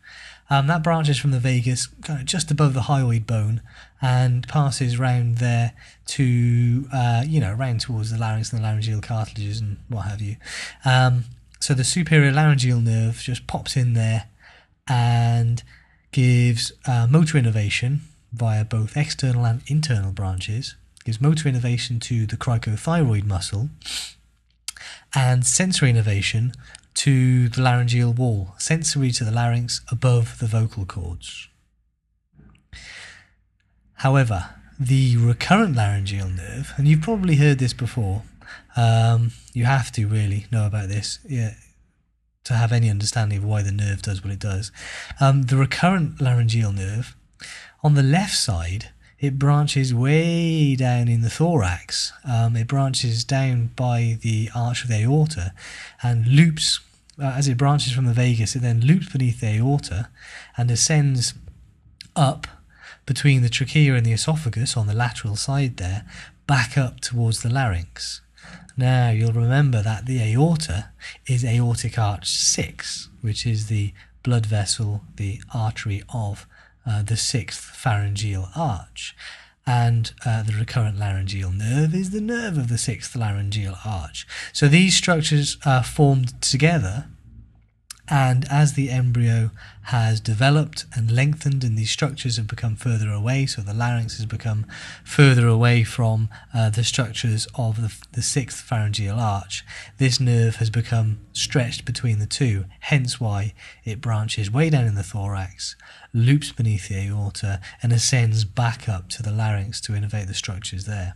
um, 0.50 0.68
that 0.68 0.84
branches 0.84 1.18
from 1.18 1.32
the 1.32 1.40
vagus 1.40 1.88
kind 1.88 2.20
of 2.20 2.26
just 2.26 2.52
above 2.52 2.74
the 2.74 2.82
hyoid 2.82 3.26
bone 3.26 3.62
and 4.02 4.48
passes 4.48 5.00
round 5.00 5.38
there 5.38 5.74
to, 6.06 6.88
uh, 6.94 7.24
you 7.26 7.40
know, 7.40 7.54
round 7.54 7.82
towards 7.82 8.12
the 8.12 8.18
larynx 8.18 8.52
and 8.52 8.60
the 8.60 8.64
laryngeal 8.64 9.02
cartilages 9.02 9.60
and 9.60 9.78
what 9.88 10.02
have 10.02 10.22
you. 10.22 10.36
Um, 10.86 11.26
so 11.64 11.74
the 11.74 11.86
superior 11.86 12.30
laryngeal 12.30 12.82
nerve 12.82 13.22
just 13.22 13.48
pops 13.48 13.78
in 13.78 13.94
there 13.94 14.26
and 14.86 15.64
gives 16.12 16.74
uh, 16.86 17.08
motor 17.10 17.38
innervation 17.38 18.02
via 18.34 18.66
both 18.66 18.98
external 18.98 19.46
and 19.46 19.62
internal 19.68 20.12
branches, 20.12 20.76
gives 21.06 21.22
motor 21.22 21.48
innervation 21.48 22.02
to 22.02 22.26
the 22.26 22.36
cricothyroid 22.36 23.24
muscle, 23.24 23.70
and 25.16 25.46
sensory 25.46 25.90
innervation 25.90 26.52
to 26.96 27.48
the 27.48 27.62
laryngeal 27.62 28.12
wall, 28.12 28.56
sensory 28.58 29.12
to 29.12 29.24
the 29.24 29.32
larynx 29.32 29.80
above 29.90 30.40
the 30.40 30.48
vocal 30.48 30.84
cords. 30.84 31.48
However, 33.94 34.50
the 34.78 35.16
recurrent 35.16 35.78
laryngeal 35.78 36.28
nerve, 36.28 36.74
and 36.76 36.90
you've 36.90 37.02
probably 37.02 37.38
heard 37.38 37.60
this 37.60 37.72
before, 37.72 38.24
um, 38.76 39.32
you 39.54 39.66
have 39.66 39.92
to 39.94 40.08
really 40.08 40.46
know 40.52 40.66
about 40.66 40.90
this 40.90 41.20
yeah, 41.28 41.54
to 42.44 42.54
have 42.54 42.72
any 42.72 42.90
understanding 42.90 43.40
of 43.40 43.46
why 43.46 43.62
the 43.62 43.72
nerve 43.72 44.02
does 44.02 44.24
what 44.24 44.34
it 44.34 44.40
does. 44.40 44.72
Um, 45.20 45.44
the 45.44 45.58
recurrent 45.58 46.20
laryngeal 46.22 46.72
nerve, 46.72 47.16
on 47.84 47.94
the 47.94 48.04
left 48.04 48.36
side, 48.36 48.90
it 49.20 49.40
branches 49.40 49.94
way 49.94 50.76
down 50.76 51.08
in 51.08 51.22
the 51.22 51.30
thorax. 51.30 52.12
Um, 52.30 52.58
it 52.58 52.68
branches 52.68 53.24
down 53.24 53.72
by 53.76 54.18
the 54.22 54.50
arch 54.54 54.84
of 54.84 54.90
the 54.90 55.02
aorta 55.02 55.54
and 56.02 56.28
loops, 56.28 56.82
uh, 57.18 57.34
as 57.38 57.48
it 57.48 57.58
branches 57.58 57.94
from 57.94 58.06
the 58.06 58.14
vagus, 58.14 58.56
it 58.56 58.62
then 58.62 58.82
loops 58.82 59.10
beneath 59.10 59.40
the 59.40 59.48
aorta 59.48 60.10
and 60.58 60.70
ascends 60.70 61.34
up 62.16 62.48
between 63.06 63.42
the 63.42 63.50
trachea 63.50 63.96
and 63.96 64.06
the 64.06 64.12
esophagus 64.12 64.76
on 64.76 64.88
the 64.88 64.94
lateral 64.94 65.36
side 65.36 65.78
there, 65.78 66.06
back 66.48 66.78
up 66.78 67.00
towards 67.00 67.44
the 67.44 67.50
larynx. 67.50 68.22
Now 68.76 69.12
you'll 69.12 69.34
remember 69.34 69.82
that 69.82 70.06
the 70.06 70.20
aorta 70.22 70.90
is 71.28 71.46
aortic 71.46 71.98
arch 71.98 72.28
6, 72.28 73.10
which 73.22 73.46
is 73.46 73.68
the 73.68 73.94
blood 74.24 74.46
vessel, 74.46 75.04
the 75.18 75.42
artery 75.54 76.04
of 76.14 76.48
uh, 76.86 77.04
the 77.04 77.18
sixth 77.18 77.62
pharyngeal 77.64 78.50
arch. 78.56 79.16
And 79.66 80.12
uh, 80.26 80.44
the 80.44 80.54
recurrent 80.54 81.00
laryngeal 81.00 81.52
nerve 81.52 81.94
is 81.96 82.10
the 82.10 82.20
nerve 82.20 82.58
of 82.58 82.68
the 82.68 82.78
sixth 82.78 83.16
laryngeal 83.16 83.78
arch. 83.86 84.28
So 84.52 84.68
these 84.68 84.96
structures 84.96 85.58
are 85.66 85.84
formed 85.84 86.42
together 86.42 87.06
and 88.14 88.46
as 88.48 88.74
the 88.74 88.92
embryo 88.92 89.50
has 89.86 90.20
developed 90.20 90.86
and 90.96 91.10
lengthened 91.10 91.64
and 91.64 91.76
these 91.76 91.90
structures 91.90 92.38
have 92.38 92.46
become 92.46 92.76
further 92.76 93.12
away, 93.12 93.48
so 93.48 93.60
the 93.64 93.74
larynx 93.74 94.18
has 94.18 94.28
become 94.28 94.68
further 95.04 95.48
away 95.48 95.84
from 95.84 96.30
uh, 96.54 96.70
the 96.70 96.84
structures 96.84 97.48
of 97.56 97.82
the, 97.82 97.92
the 98.12 98.22
sixth 98.22 98.62
pharyngeal 98.62 99.20
arch, 99.20 99.66
this 99.98 100.20
nerve 100.20 100.58
has 100.58 100.70
become 100.70 101.22
stretched 101.34 101.86
between 101.86 102.20
the 102.20 102.28
two, 102.28 102.66
hence 102.82 103.20
why 103.20 103.52
it 103.84 104.00
branches 104.00 104.52
way 104.52 104.70
down 104.70 104.86
in 104.86 104.94
the 104.94 105.02
thorax, 105.02 105.76
loops 106.14 106.52
beneath 106.52 106.90
the 106.90 107.08
aorta, 107.08 107.60
and 107.82 107.92
ascends 107.92 108.46
back 108.46 108.88
up 108.88 109.10
to 109.10 109.24
the 109.24 109.32
larynx 109.32 109.82
to 109.82 109.94
innervate 109.94 110.28
the 110.28 110.36
structures 110.36 110.86
there. 110.86 111.16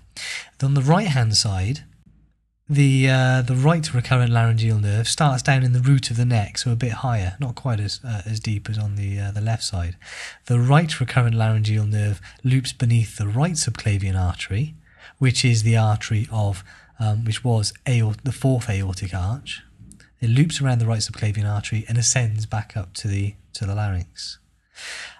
on 0.63 0.73
the 0.73 0.81
right 0.81 1.09
hand 1.09 1.37
side, 1.37 1.83
the 2.69 3.09
uh, 3.09 3.41
the 3.41 3.55
right 3.55 3.93
recurrent 3.93 4.31
laryngeal 4.31 4.79
nerve 4.79 5.07
starts 5.07 5.41
down 5.41 5.63
in 5.63 5.71
the 5.71 5.79
root 5.79 6.11
of 6.11 6.17
the 6.17 6.25
neck, 6.25 6.57
so 6.57 6.71
a 6.71 6.75
bit 6.75 6.91
higher, 6.91 7.37
not 7.39 7.55
quite 7.55 7.79
as 7.79 8.01
uh, 8.03 8.23
as 8.25 8.39
deep 8.39 8.69
as 8.69 8.77
on 8.77 8.95
the 8.95 9.19
uh, 9.19 9.31
the 9.31 9.41
left 9.41 9.63
side. 9.63 9.95
The 10.45 10.59
right 10.59 10.99
recurrent 10.99 11.35
laryngeal 11.35 11.85
nerve 11.85 12.19
loops 12.43 12.73
beneath 12.73 13.17
the 13.17 13.27
right 13.27 13.53
subclavian 13.53 14.19
artery, 14.19 14.75
which 15.17 15.45
is 15.45 15.63
the 15.63 15.77
artery 15.77 16.27
of 16.31 16.63
um, 16.99 17.23
which 17.23 17.43
was 17.43 17.73
aort- 17.85 18.23
the 18.23 18.31
fourth 18.31 18.69
aortic 18.69 19.13
arch. 19.13 19.63
It 20.19 20.29
loops 20.29 20.59
around 20.61 20.79
the 20.79 20.87
right 20.87 20.99
subclavian 20.99 21.49
artery 21.49 21.85
and 21.87 21.97
ascends 21.97 22.45
back 22.45 22.75
up 22.75 22.93
to 22.95 23.07
the 23.07 23.35
to 23.53 23.65
the 23.65 23.75
larynx. 23.75 24.39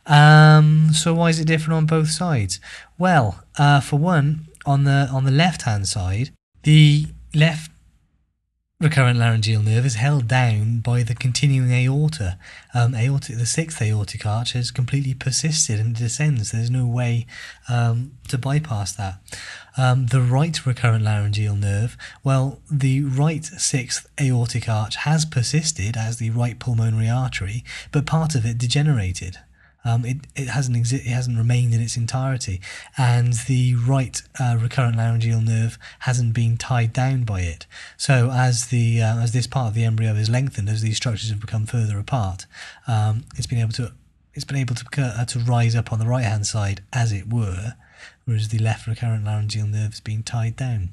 Um, 0.06 0.90
so 0.94 1.14
why 1.14 1.30
is 1.30 1.40
it 1.40 1.46
different 1.46 1.78
on 1.78 1.86
both 1.86 2.10
sides? 2.10 2.60
Well, 2.98 3.44
uh, 3.58 3.80
for 3.80 3.98
one, 3.98 4.48
on 4.66 4.84
the 4.84 5.10
on 5.12 5.24
the 5.24 5.32
left 5.32 5.62
hand 5.62 5.88
side, 5.88 6.32
the 6.64 7.08
left 7.34 7.72
recurrent 8.80 9.18
laryngeal 9.18 9.64
nerve 9.64 9.88
is 9.88 9.96
held 9.96 10.28
down 10.28 10.80
by 10.82 11.02
the 11.02 11.16
continuing 11.16 11.72
aorta. 11.72 12.38
Um, 12.76 12.94
aortic, 12.94 13.38
the 13.38 13.46
sixth 13.48 13.82
aortic 13.82 14.24
arch 14.24 14.54
has 14.54 14.70
completely 14.70 15.16
persisted 15.16 15.80
and 15.80 15.96
descends. 15.96 16.52
There's 16.52 16.70
no 16.70 16.86
way 16.86 17.26
um, 17.68 18.12
to 18.28 18.38
bypass 18.38 18.92
that. 18.94 19.20
Um, 19.78 20.08
the 20.08 20.22
right 20.22 20.64
recurrent 20.64 21.04
laryngeal 21.04 21.56
nerve, 21.56 21.98
well, 22.24 22.60
the 22.70 23.02
right 23.02 23.44
sixth 23.44 24.08
aortic 24.22 24.70
arch 24.70 24.96
has 24.98 25.26
persisted 25.26 25.98
as 25.98 26.18
the 26.18 26.30
right 26.30 26.60
pulmonary 26.60 27.10
artery, 27.10 27.64
but 27.92 28.06
part 28.06 28.36
of 28.36 28.46
it 28.46 28.60
degenerated. 28.60 29.40
Um, 29.88 30.04
it, 30.04 30.18
it 30.36 30.48
hasn't 30.50 30.76
exi- 30.76 31.06
it 31.06 31.14
hasn't 31.20 31.38
remained 31.38 31.74
in 31.74 31.82
its 31.82 31.96
entirety, 31.96 32.60
and 32.98 33.34
the 33.48 33.76
right 33.76 34.22
uh, 34.38 34.58
recurrent 34.60 34.98
laryngeal 34.98 35.40
nerve 35.40 35.80
hasn't 36.00 36.34
been 36.34 36.58
tied 36.58 36.92
down 36.92 37.24
by 37.24 37.42
it. 37.42 37.66
So 37.96 38.30
as 38.32 38.68
the 38.68 39.02
uh, 39.02 39.20
as 39.20 39.32
this 39.32 39.48
part 39.48 39.70
of 39.70 39.76
the 39.76 39.86
embryo 39.86 40.14
is 40.14 40.30
lengthened, 40.30 40.68
as 40.68 40.82
these 40.82 40.98
structures 40.98 41.30
have 41.30 41.40
become 41.40 41.66
further 41.66 41.98
apart, 41.98 42.46
um, 42.86 43.24
it's 43.38 43.48
been 43.48 43.60
able 43.60 43.72
to 43.74 43.94
it's 44.34 44.46
been 44.46 44.58
able 44.58 44.76
to 44.76 44.86
uh, 45.02 45.26
to 45.26 45.40
rise 45.40 45.76
up 45.76 45.94
on 45.94 46.00
the 46.00 46.06
right 46.06 46.26
hand 46.26 46.46
side, 46.46 46.84
as 46.92 47.14
it 47.14 47.32
were, 47.32 47.76
whereas 48.26 48.50
the 48.50 48.60
left 48.60 48.88
recurrent 48.88 49.24
laryngeal 49.24 49.68
nerve 49.68 49.92
has 49.92 50.02
been 50.02 50.22
tied 50.22 50.58
down. 50.58 50.90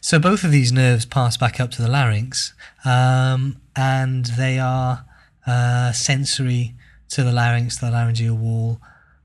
So 0.00 0.18
both 0.18 0.44
of 0.44 0.50
these 0.50 0.70
nerves 0.70 1.06
pass 1.06 1.36
back 1.36 1.58
up 1.58 1.70
to 1.72 1.82
the 1.82 1.88
larynx, 1.88 2.52
um, 2.84 3.56
and 3.74 4.26
they 4.26 4.58
are 4.58 5.06
uh, 5.48 5.92
sensory 5.92 6.74
to 7.08 7.24
the 7.24 7.32
larynx, 7.32 7.78
the 7.78 7.90
laryngeal 7.90 8.34
wall 8.34 8.80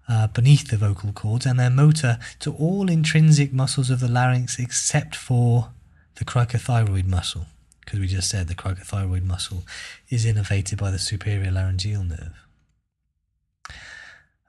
uh, 0.08 0.28
beneath 0.28 0.70
the 0.70 0.78
vocal 0.78 1.12
cords, 1.12 1.46
and 1.46 1.60
they're 1.60 1.70
motor 1.70 2.18
to 2.40 2.54
all 2.54 2.90
intrinsic 2.90 3.52
muscles 3.52 3.90
of 3.90 4.00
the 4.00 4.08
larynx 4.08 4.58
except 4.58 5.16
for 5.16 5.72
the 6.16 6.24
cricothyroid 6.24 7.06
muscle, 7.06 7.48
because 7.82 8.00
we 8.00 8.08
just 8.08 8.30
said 8.30 8.48
the 8.48 8.56
cricothyroid 8.56 9.24
muscle 9.24 9.64
is 10.10 10.26
innervated 10.26 10.78
by 10.78 10.92
the 10.92 11.00
superior 11.00 11.52
laryngeal 11.52 12.04
nerve. 12.04 12.46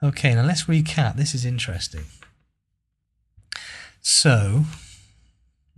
Okay, 0.01 0.35
now 0.35 0.43
let's 0.45 0.65
recap. 0.65 1.17
This 1.17 1.35
is 1.35 1.45
interesting. 1.45 2.05
So, 4.01 4.65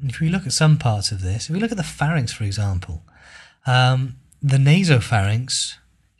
if 0.03 0.21
we 0.21 0.29
look 0.29 0.47
at 0.47 0.53
some 0.53 0.77
parts 0.77 1.11
of 1.11 1.23
this, 1.23 1.49
if 1.49 1.55
we 1.55 1.61
look 1.61 1.71
at 1.71 1.79
the 1.79 1.83
pharynx, 1.83 2.33
for 2.33 2.45
example, 2.45 3.03
um, 3.67 4.17
the 4.43 4.59
nasopharynx 4.59 5.77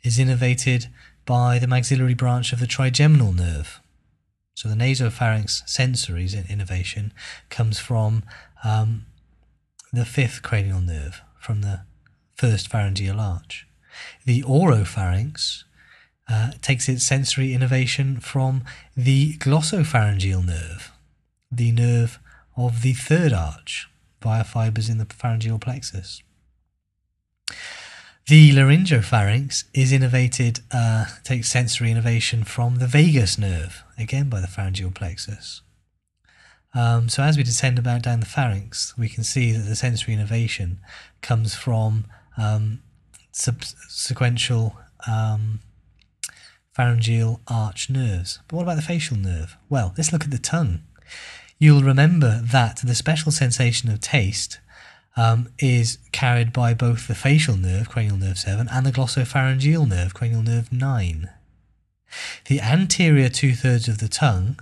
is 0.07 0.17
innervated 0.17 0.87
by 1.25 1.59
the 1.59 1.67
maxillary 1.67 2.13
branch 2.13 2.53
of 2.53 2.59
the 2.59 2.67
trigeminal 2.67 3.33
nerve. 3.33 3.81
So 4.55 4.69
the 4.69 4.75
nasopharynx 4.75 5.67
sensory 5.67 6.27
innervation 6.49 7.11
comes 7.49 7.77
from 7.77 8.23
um, 8.63 9.05
the 9.91 10.05
fifth 10.05 10.41
cranial 10.41 10.79
nerve, 10.79 11.21
from 11.39 11.61
the 11.61 11.81
first 12.35 12.69
pharyngeal 12.69 13.19
arch. 13.19 13.67
The 14.25 14.43
oropharynx 14.43 15.63
uh, 16.29 16.51
takes 16.61 16.87
its 16.87 17.03
sensory 17.03 17.53
innervation 17.53 18.19
from 18.19 18.63
the 18.95 19.33
glossopharyngeal 19.37 20.45
nerve, 20.45 20.91
the 21.51 21.71
nerve 21.71 22.19
of 22.55 22.81
the 22.81 22.93
third 22.93 23.33
arch, 23.33 23.89
via 24.21 24.43
fibers 24.43 24.89
in 24.89 24.97
the 24.97 25.05
pharyngeal 25.05 25.59
plexus. 25.59 26.23
The 28.27 28.51
laryngopharynx 28.51 29.63
is 29.73 29.93
innervated, 29.93 30.59
uh, 30.69 31.05
takes 31.23 31.47
sensory 31.47 31.91
innervation 31.91 32.43
from 32.43 32.75
the 32.75 32.85
vagus 32.85 33.37
nerve, 33.37 33.85
again 33.97 34.27
by 34.27 34.41
the 34.41 34.47
pharyngeal 34.47 34.91
plexus. 34.91 35.61
Um, 36.73 37.07
so 37.07 37.23
as 37.23 37.37
we 37.37 37.43
descend 37.43 37.79
about 37.79 38.01
down 38.01 38.19
the 38.19 38.25
pharynx, 38.25 38.97
we 38.97 39.07
can 39.07 39.23
see 39.23 39.53
that 39.53 39.63
the 39.63 39.77
sensory 39.77 40.13
innervation 40.13 40.79
comes 41.21 41.55
from 41.55 42.03
um, 42.37 42.81
sequential 43.31 44.77
um, 45.09 45.61
pharyngeal 46.73 47.39
arch 47.47 47.89
nerves. 47.89 48.39
But 48.49 48.57
what 48.57 48.63
about 48.63 48.75
the 48.75 48.81
facial 48.81 49.15
nerve? 49.15 49.55
Well, 49.69 49.93
let's 49.97 50.11
look 50.11 50.25
at 50.25 50.31
the 50.31 50.37
tongue. 50.37 50.81
You'll 51.59 51.81
remember 51.81 52.41
that 52.43 52.81
the 52.83 52.93
special 52.93 53.31
sensation 53.31 53.89
of 53.89 54.01
taste 54.01 54.59
um, 55.17 55.49
is 55.59 55.97
carried 56.11 56.53
by 56.53 56.73
both 56.73 57.07
the 57.07 57.15
facial 57.15 57.57
nerve, 57.57 57.89
cranial 57.89 58.17
nerve 58.17 58.37
7, 58.37 58.69
and 58.71 58.85
the 58.85 58.91
glossopharyngeal 58.91 59.89
nerve, 59.89 60.13
cranial 60.13 60.43
nerve 60.43 60.71
9. 60.71 61.29
The 62.45 62.61
anterior 62.61 63.27
two 63.27 63.53
thirds 63.53 63.87
of 63.87 63.97
the 63.97 64.07
tongue, 64.07 64.59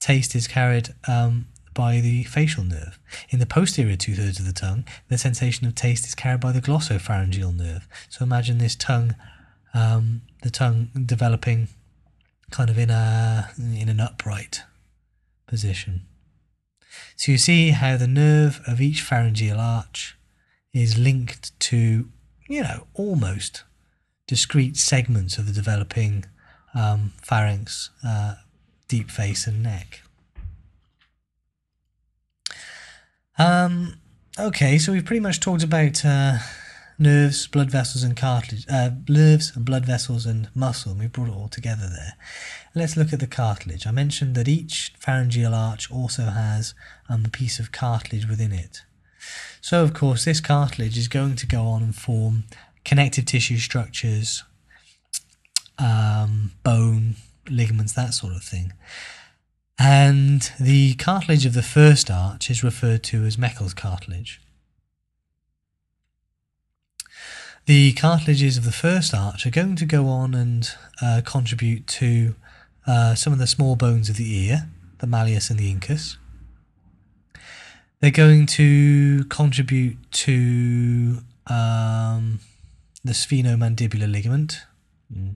taste 0.00 0.34
is 0.34 0.48
carried 0.48 0.94
um, 1.06 1.46
by 1.74 2.00
the 2.00 2.24
facial 2.24 2.64
nerve. 2.64 2.98
In 3.30 3.40
the 3.40 3.46
posterior 3.46 3.96
two 3.96 4.14
thirds 4.14 4.38
of 4.38 4.46
the 4.46 4.52
tongue, 4.52 4.84
the 5.08 5.18
sensation 5.18 5.66
of 5.66 5.74
taste 5.74 6.06
is 6.06 6.14
carried 6.14 6.40
by 6.40 6.52
the 6.52 6.62
glossopharyngeal 6.62 7.54
nerve. 7.54 7.88
So 8.08 8.24
imagine 8.24 8.58
this 8.58 8.76
tongue, 8.76 9.14
um, 9.74 10.22
the 10.42 10.50
tongue 10.50 10.90
developing 11.04 11.68
kind 12.50 12.70
of 12.70 12.78
in 12.78 12.90
a 12.90 13.50
in 13.58 13.88
an 13.88 14.00
upright 14.00 14.62
position. 15.46 16.02
So 17.16 17.32
you 17.32 17.38
see 17.38 17.70
how 17.70 17.96
the 17.96 18.08
nerve 18.08 18.60
of 18.66 18.80
each 18.80 19.02
pharyngeal 19.02 19.58
arch 19.58 20.16
is 20.72 20.98
linked 20.98 21.58
to, 21.60 22.08
you 22.48 22.62
know, 22.62 22.86
almost 22.94 23.64
discrete 24.26 24.76
segments 24.76 25.38
of 25.38 25.46
the 25.46 25.52
developing 25.52 26.24
um, 26.74 27.12
pharynx, 27.22 27.90
uh, 28.04 28.34
deep 28.88 29.10
face, 29.10 29.46
and 29.46 29.62
neck. 29.62 30.02
Um, 33.38 33.98
okay, 34.38 34.78
so 34.78 34.92
we've 34.92 35.04
pretty 35.04 35.20
much 35.20 35.40
talked 35.40 35.62
about 35.62 36.04
uh, 36.04 36.38
nerves, 36.98 37.46
blood 37.46 37.70
vessels, 37.70 38.02
and 38.02 38.16
cartilage, 38.16 38.66
uh, 38.70 38.90
nerves, 39.08 39.52
and 39.54 39.64
blood 39.64 39.86
vessels, 39.86 40.26
and 40.26 40.48
muscle. 40.54 40.94
We 40.94 41.06
brought 41.06 41.28
it 41.28 41.34
all 41.34 41.48
together 41.48 41.88
there. 41.88 42.14
Let's 42.76 42.96
look 42.96 43.12
at 43.12 43.20
the 43.20 43.28
cartilage. 43.28 43.86
I 43.86 43.92
mentioned 43.92 44.34
that 44.34 44.48
each 44.48 44.92
pharyngeal 44.98 45.54
arch 45.54 45.90
also 45.92 46.24
has 46.24 46.74
um, 47.08 47.24
a 47.24 47.28
piece 47.28 47.60
of 47.60 47.70
cartilage 47.70 48.28
within 48.28 48.50
it. 48.50 48.82
So, 49.60 49.84
of 49.84 49.94
course, 49.94 50.24
this 50.24 50.40
cartilage 50.40 50.98
is 50.98 51.06
going 51.06 51.36
to 51.36 51.46
go 51.46 51.66
on 51.66 51.84
and 51.84 51.94
form 51.94 52.44
connective 52.84 53.26
tissue 53.26 53.58
structures, 53.58 54.42
um, 55.78 56.52
bone, 56.64 57.14
ligaments, 57.48 57.92
that 57.92 58.12
sort 58.12 58.34
of 58.34 58.42
thing. 58.42 58.72
And 59.78 60.50
the 60.58 60.94
cartilage 60.94 61.46
of 61.46 61.54
the 61.54 61.62
first 61.62 62.10
arch 62.10 62.50
is 62.50 62.64
referred 62.64 63.04
to 63.04 63.24
as 63.24 63.36
Meckel's 63.36 63.74
cartilage. 63.74 64.40
The 67.66 67.92
cartilages 67.94 68.58
of 68.58 68.64
the 68.64 68.72
first 68.72 69.14
arch 69.14 69.46
are 69.46 69.50
going 69.50 69.76
to 69.76 69.86
go 69.86 70.06
on 70.06 70.34
and 70.34 70.68
uh, 71.00 71.22
contribute 71.24 71.86
to 71.86 72.34
uh, 72.86 73.14
some 73.14 73.32
of 73.32 73.38
the 73.38 73.46
small 73.46 73.76
bones 73.76 74.08
of 74.08 74.16
the 74.16 74.46
ear, 74.46 74.68
the 74.98 75.06
malleus 75.06 75.50
and 75.50 75.58
the 75.58 75.72
incus. 75.72 76.16
They're 78.00 78.10
going 78.10 78.46
to 78.46 79.24
contribute 79.24 79.96
to 80.12 81.18
um, 81.46 82.40
the 83.02 83.12
sphenomandibular 83.12 84.10
ligament, 84.10 84.62
mm, 85.12 85.34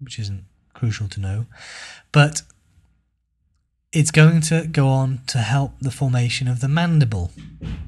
which 0.00 0.18
isn't 0.18 0.44
crucial 0.74 1.08
to 1.08 1.20
know, 1.20 1.46
but 2.12 2.42
it's 3.92 4.10
going 4.10 4.40
to 4.40 4.66
go 4.66 4.88
on 4.88 5.20
to 5.26 5.38
help 5.38 5.72
the 5.80 5.90
formation 5.90 6.46
of 6.46 6.60
the 6.60 6.68
mandible. 6.68 7.32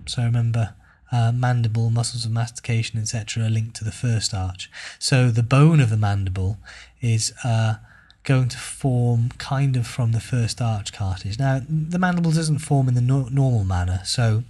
So 0.07 0.23
remember, 0.23 0.75
uh, 1.13 1.31
mandible, 1.31 1.91
muscles 1.91 2.25
of 2.25 2.33
mastication, 2.33 2.99
etc., 2.99 3.45
are 3.45 3.51
linked 3.51 3.77
to 3.77 3.85
the 3.85 3.93
first 3.93 4.35
arch. 4.35 4.71
So 4.99 5.31
the 5.31 5.43
bone 5.43 5.79
of 5.79 5.91
the 5.91 5.97
mandible 5.97 6.59
is 7.01 7.33
uh, 7.45 7.75
going 8.25 8.49
to 8.49 8.59
form 8.59 9.31
kind 9.39 9.77
of 9.77 9.87
from 9.87 10.13
the 10.13 10.21
first 10.21 10.61
arch 10.61 10.93
cartilage. 10.93 11.39
Now, 11.39 11.61
the 11.69 11.99
mandible 11.99 12.31
doesn't 12.31 12.59
form 12.59 12.89
in 12.89 12.95
the 12.95 13.01
no- 13.01 13.29
normal 13.31 13.65
manner, 13.65 14.01
so 14.05 14.45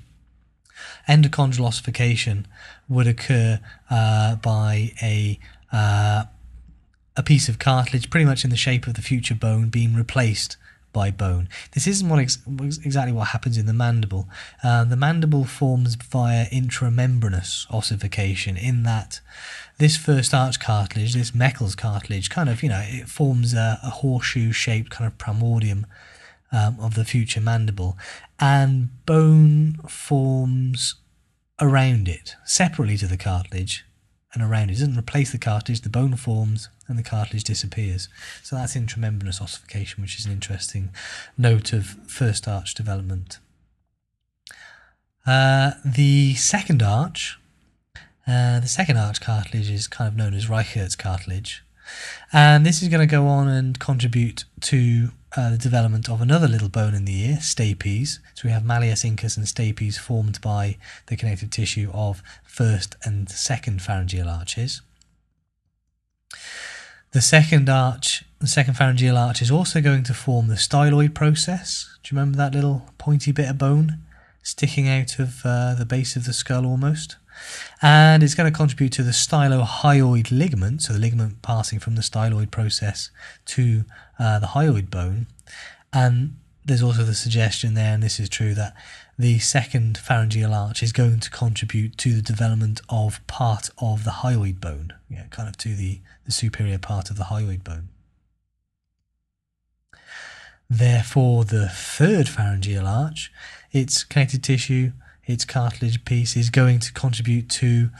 endochondral 1.08 1.66
ossification 1.66 2.46
would 2.88 3.06
occur 3.06 3.60
uh, 3.90 4.36
by 4.36 4.92
a 5.02 5.38
uh, 5.72 6.24
a 7.16 7.22
piece 7.22 7.48
of 7.48 7.58
cartilage, 7.58 8.10
pretty 8.10 8.24
much 8.24 8.44
in 8.44 8.50
the 8.50 8.56
shape 8.56 8.86
of 8.86 8.94
the 8.94 9.02
future 9.02 9.34
bone, 9.34 9.68
being 9.68 9.94
replaced 9.94 10.56
by 10.92 11.10
bone. 11.10 11.48
This 11.72 11.86
isn't 11.86 12.08
what 12.08 12.20
ex- 12.20 12.38
exactly 12.84 13.12
what 13.12 13.28
happens 13.28 13.56
in 13.56 13.66
the 13.66 13.72
mandible. 13.72 14.28
Uh, 14.62 14.84
the 14.84 14.96
mandible 14.96 15.44
forms 15.44 15.94
via 15.94 16.46
intramembranous 16.46 17.70
ossification, 17.70 18.56
in 18.56 18.82
that 18.82 19.20
this 19.78 19.96
first 19.96 20.34
arch 20.34 20.60
cartilage, 20.60 21.14
this 21.14 21.32
Meckel's 21.32 21.74
cartilage, 21.74 22.30
kind 22.30 22.48
of, 22.48 22.62
you 22.62 22.68
know, 22.68 22.82
it 22.84 23.08
forms 23.08 23.54
a, 23.54 23.80
a 23.82 23.90
horseshoe 23.90 24.52
shaped 24.52 24.90
kind 24.90 25.06
of 25.06 25.18
primordium 25.18 25.86
um, 26.52 26.78
of 26.78 26.94
the 26.94 27.04
future 27.04 27.40
mandible, 27.40 27.96
and 28.38 28.90
bone 29.06 29.74
forms 29.88 30.96
around 31.60 32.08
it, 32.08 32.36
separately 32.44 32.96
to 32.96 33.06
the 33.06 33.16
cartilage 33.16 33.84
and 34.34 34.42
around 34.42 34.70
it. 34.70 34.74
Doesn't 34.74 34.98
replace 34.98 35.32
the 35.32 35.38
cartilage, 35.38 35.82
the 35.82 35.88
bone 35.88 36.16
forms 36.16 36.68
and 36.88 36.98
the 36.98 37.02
cartilage 37.02 37.44
disappears. 37.44 38.08
So 38.42 38.56
that's 38.56 38.74
intramembranous 38.76 39.40
ossification, 39.40 40.02
which 40.02 40.18
is 40.18 40.26
an 40.26 40.32
interesting 40.32 40.90
note 41.36 41.72
of 41.72 41.96
first 42.06 42.48
arch 42.48 42.74
development. 42.74 43.38
Uh, 45.26 45.72
the 45.84 46.34
second 46.34 46.82
arch, 46.82 47.38
uh, 48.26 48.60
the 48.60 48.68
second 48.68 48.96
arch 48.96 49.20
cartilage 49.20 49.70
is 49.70 49.86
kind 49.86 50.08
of 50.08 50.16
known 50.16 50.34
as 50.34 50.48
Reichert's 50.48 50.96
cartilage. 50.96 51.62
And 52.32 52.64
this 52.64 52.82
is 52.82 52.88
going 52.88 53.06
to 53.06 53.10
go 53.10 53.26
on 53.26 53.48
and 53.48 53.78
contribute 53.78 54.44
to 54.62 55.10
uh, 55.36 55.50
the 55.50 55.58
development 55.58 56.08
of 56.08 56.20
another 56.20 56.48
little 56.48 56.68
bone 56.68 56.94
in 56.94 57.04
the 57.04 57.22
ear, 57.22 57.38
stapes. 57.40 58.18
So 58.34 58.42
we 58.44 58.50
have 58.50 58.64
malleus 58.64 59.04
incus 59.04 59.36
and 59.36 59.46
stapes 59.46 59.98
formed 59.98 60.40
by 60.40 60.76
the 61.06 61.16
connective 61.16 61.50
tissue 61.50 61.90
of 61.92 62.22
first 62.44 62.96
and 63.04 63.30
second 63.30 63.82
pharyngeal 63.82 64.28
arches. 64.28 64.82
The 67.12 67.20
second 67.20 67.68
arch, 67.68 68.24
the 68.40 68.46
second 68.46 68.74
pharyngeal 68.74 69.18
arch 69.18 69.42
is 69.42 69.50
also 69.50 69.80
going 69.80 70.02
to 70.04 70.14
form 70.14 70.48
the 70.48 70.54
styloid 70.54 71.14
process. 71.14 71.88
Do 72.02 72.14
you 72.14 72.18
remember 72.18 72.38
that 72.38 72.54
little 72.54 72.88
pointy 72.98 73.32
bit 73.32 73.50
of 73.50 73.58
bone 73.58 73.98
sticking 74.42 74.88
out 74.88 75.18
of 75.18 75.42
uh, 75.44 75.74
the 75.74 75.84
base 75.86 76.16
of 76.16 76.24
the 76.24 76.32
skull 76.32 76.66
almost? 76.66 77.16
And 77.80 78.22
it's 78.22 78.34
going 78.34 78.50
to 78.50 78.56
contribute 78.56 78.92
to 78.92 79.02
the 79.02 79.10
stylohyoid 79.10 80.30
ligament, 80.30 80.82
so 80.82 80.92
the 80.92 80.98
ligament 80.98 81.42
passing 81.42 81.78
from 81.78 81.96
the 81.96 82.02
styloid 82.02 82.50
process 82.50 83.10
to 83.46 83.84
uh, 84.18 84.38
the 84.38 84.48
hyoid 84.48 84.90
bone. 84.90 85.26
And 85.92 86.36
there's 86.64 86.82
also 86.82 87.02
the 87.02 87.14
suggestion 87.14 87.74
there, 87.74 87.94
and 87.94 88.02
this 88.02 88.20
is 88.20 88.28
true, 88.28 88.54
that 88.54 88.74
the 89.18 89.38
second 89.40 89.98
pharyngeal 89.98 90.54
arch 90.54 90.82
is 90.82 90.92
going 90.92 91.20
to 91.20 91.30
contribute 91.30 91.98
to 91.98 92.14
the 92.14 92.22
development 92.22 92.80
of 92.88 93.24
part 93.26 93.70
of 93.78 94.04
the 94.04 94.10
hyoid 94.10 94.60
bone, 94.60 94.92
yeah, 95.08 95.24
kind 95.30 95.48
of 95.48 95.56
to 95.58 95.74
the, 95.74 96.00
the 96.24 96.32
superior 96.32 96.78
part 96.78 97.10
of 97.10 97.16
the 97.16 97.24
hyoid 97.24 97.64
bone. 97.64 97.88
Therefore, 100.70 101.44
the 101.44 101.68
third 101.68 102.28
pharyngeal 102.28 102.86
arch, 102.86 103.30
its 103.72 104.04
connective 104.04 104.42
tissue, 104.42 104.92
its 105.24 105.44
cartilage 105.44 106.04
piece, 106.04 106.36
is 106.36 106.50
going 106.50 106.78
to 106.80 106.92
contribute 106.92 107.48
to 107.48 107.90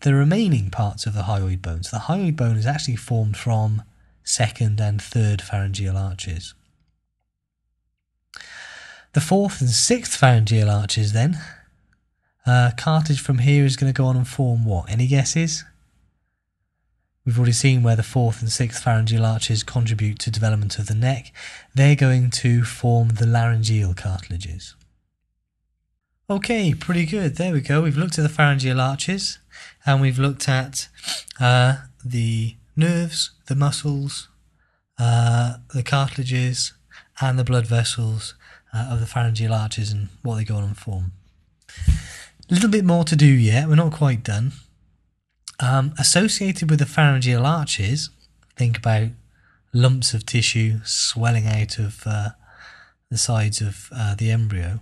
the 0.00 0.14
remaining 0.14 0.70
parts 0.70 1.06
of 1.06 1.14
the 1.14 1.22
hyoid 1.22 1.62
bone. 1.62 1.82
So 1.82 1.96
the 1.96 2.04
hyoid 2.04 2.36
bone 2.36 2.56
is 2.56 2.66
actually 2.66 2.96
formed 2.96 3.36
from 3.36 3.82
second 4.22 4.80
and 4.80 5.00
third 5.00 5.42
pharyngeal 5.42 5.96
arches. 5.96 6.54
The 9.12 9.20
fourth 9.20 9.60
and 9.60 9.70
sixth 9.70 10.16
pharyngeal 10.16 10.70
arches, 10.70 11.12
then, 11.12 11.38
uh, 12.46 12.70
cartilage 12.76 13.20
from 13.20 13.38
here 13.38 13.64
is 13.64 13.76
going 13.76 13.92
to 13.92 13.96
go 13.96 14.06
on 14.06 14.16
and 14.16 14.26
form 14.26 14.64
what? 14.64 14.88
Any 14.88 15.06
guesses? 15.06 15.64
We've 17.24 17.36
already 17.36 17.52
seen 17.52 17.82
where 17.82 17.96
the 17.96 18.02
fourth 18.02 18.40
and 18.40 18.50
sixth 18.50 18.82
pharyngeal 18.82 19.26
arches 19.26 19.62
contribute 19.62 20.18
to 20.20 20.30
development 20.30 20.78
of 20.78 20.86
the 20.86 20.94
neck. 20.94 21.32
They're 21.74 21.96
going 21.96 22.30
to 22.30 22.64
form 22.64 23.08
the 23.10 23.26
laryngeal 23.26 23.94
cartilages. 23.94 24.74
Okay, 26.30 26.74
pretty 26.74 27.06
good. 27.06 27.34
There 27.34 27.52
we 27.52 27.60
go. 27.60 27.82
We've 27.82 27.96
looked 27.96 28.16
at 28.16 28.22
the 28.22 28.28
pharyngeal 28.28 28.80
arches 28.80 29.40
and 29.84 30.00
we've 30.00 30.20
looked 30.20 30.48
at 30.48 30.86
uh, 31.40 31.78
the 32.04 32.54
nerves, 32.76 33.32
the 33.48 33.56
muscles, 33.56 34.28
uh, 34.96 35.56
the 35.74 35.82
cartilages, 35.82 36.72
and 37.20 37.36
the 37.36 37.42
blood 37.42 37.66
vessels 37.66 38.34
uh, 38.72 38.90
of 38.92 39.00
the 39.00 39.06
pharyngeal 39.06 39.52
arches 39.52 39.90
and 39.90 40.06
what 40.22 40.36
they 40.36 40.44
go 40.44 40.54
on 40.54 40.62
and 40.62 40.76
form. 40.76 41.10
A 42.48 42.54
little 42.54 42.70
bit 42.70 42.84
more 42.84 43.02
to 43.02 43.16
do 43.16 43.26
yet. 43.26 43.66
We're 43.66 43.74
not 43.74 43.92
quite 43.92 44.22
done. 44.22 44.52
Um, 45.58 45.94
associated 45.98 46.70
with 46.70 46.78
the 46.78 46.86
pharyngeal 46.86 47.44
arches, 47.44 48.08
think 48.54 48.78
about 48.78 49.08
lumps 49.72 50.14
of 50.14 50.26
tissue 50.26 50.78
swelling 50.84 51.48
out 51.48 51.80
of 51.80 52.04
uh, 52.06 52.28
the 53.10 53.18
sides 53.18 53.60
of 53.60 53.88
uh, 53.92 54.14
the 54.14 54.30
embryo. 54.30 54.78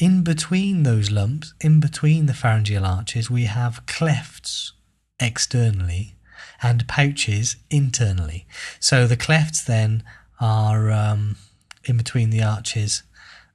In 0.00 0.24
between 0.24 0.82
those 0.82 1.10
lumps, 1.10 1.52
in 1.60 1.78
between 1.78 2.24
the 2.24 2.32
pharyngeal 2.32 2.86
arches, 2.86 3.30
we 3.30 3.44
have 3.44 3.84
clefts 3.84 4.72
externally 5.20 6.16
and 6.62 6.88
pouches 6.88 7.56
internally. 7.68 8.46
So 8.80 9.06
the 9.06 9.18
clefts 9.18 9.62
then 9.62 10.02
are 10.40 10.90
um, 10.90 11.36
in 11.84 11.98
between 11.98 12.30
the 12.30 12.42
arches, 12.42 13.02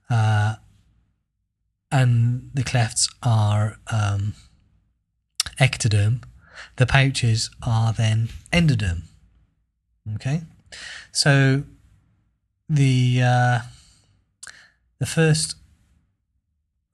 uh, 0.08 0.54
and 1.90 2.48
the 2.54 2.62
clefts 2.62 3.08
are 3.24 3.78
um, 3.92 4.34
ectoderm, 5.58 6.22
the 6.76 6.86
pouches 6.86 7.50
are 7.60 7.92
then 7.92 8.28
endoderm. 8.52 9.02
Okay, 10.14 10.42
so 11.10 11.64
the 12.68 13.20
uh, 13.20 13.58
the 15.00 15.06
first 15.06 15.56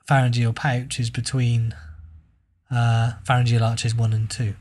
pharyngeal 0.07 0.53
pouch 0.53 0.99
is 0.99 1.11
between 1.11 1.75
uh, 2.71 3.13
pharyngeal 3.25 3.63
arches 3.63 3.95
one 3.95 4.13
and 4.13 4.31
two. 4.31 4.55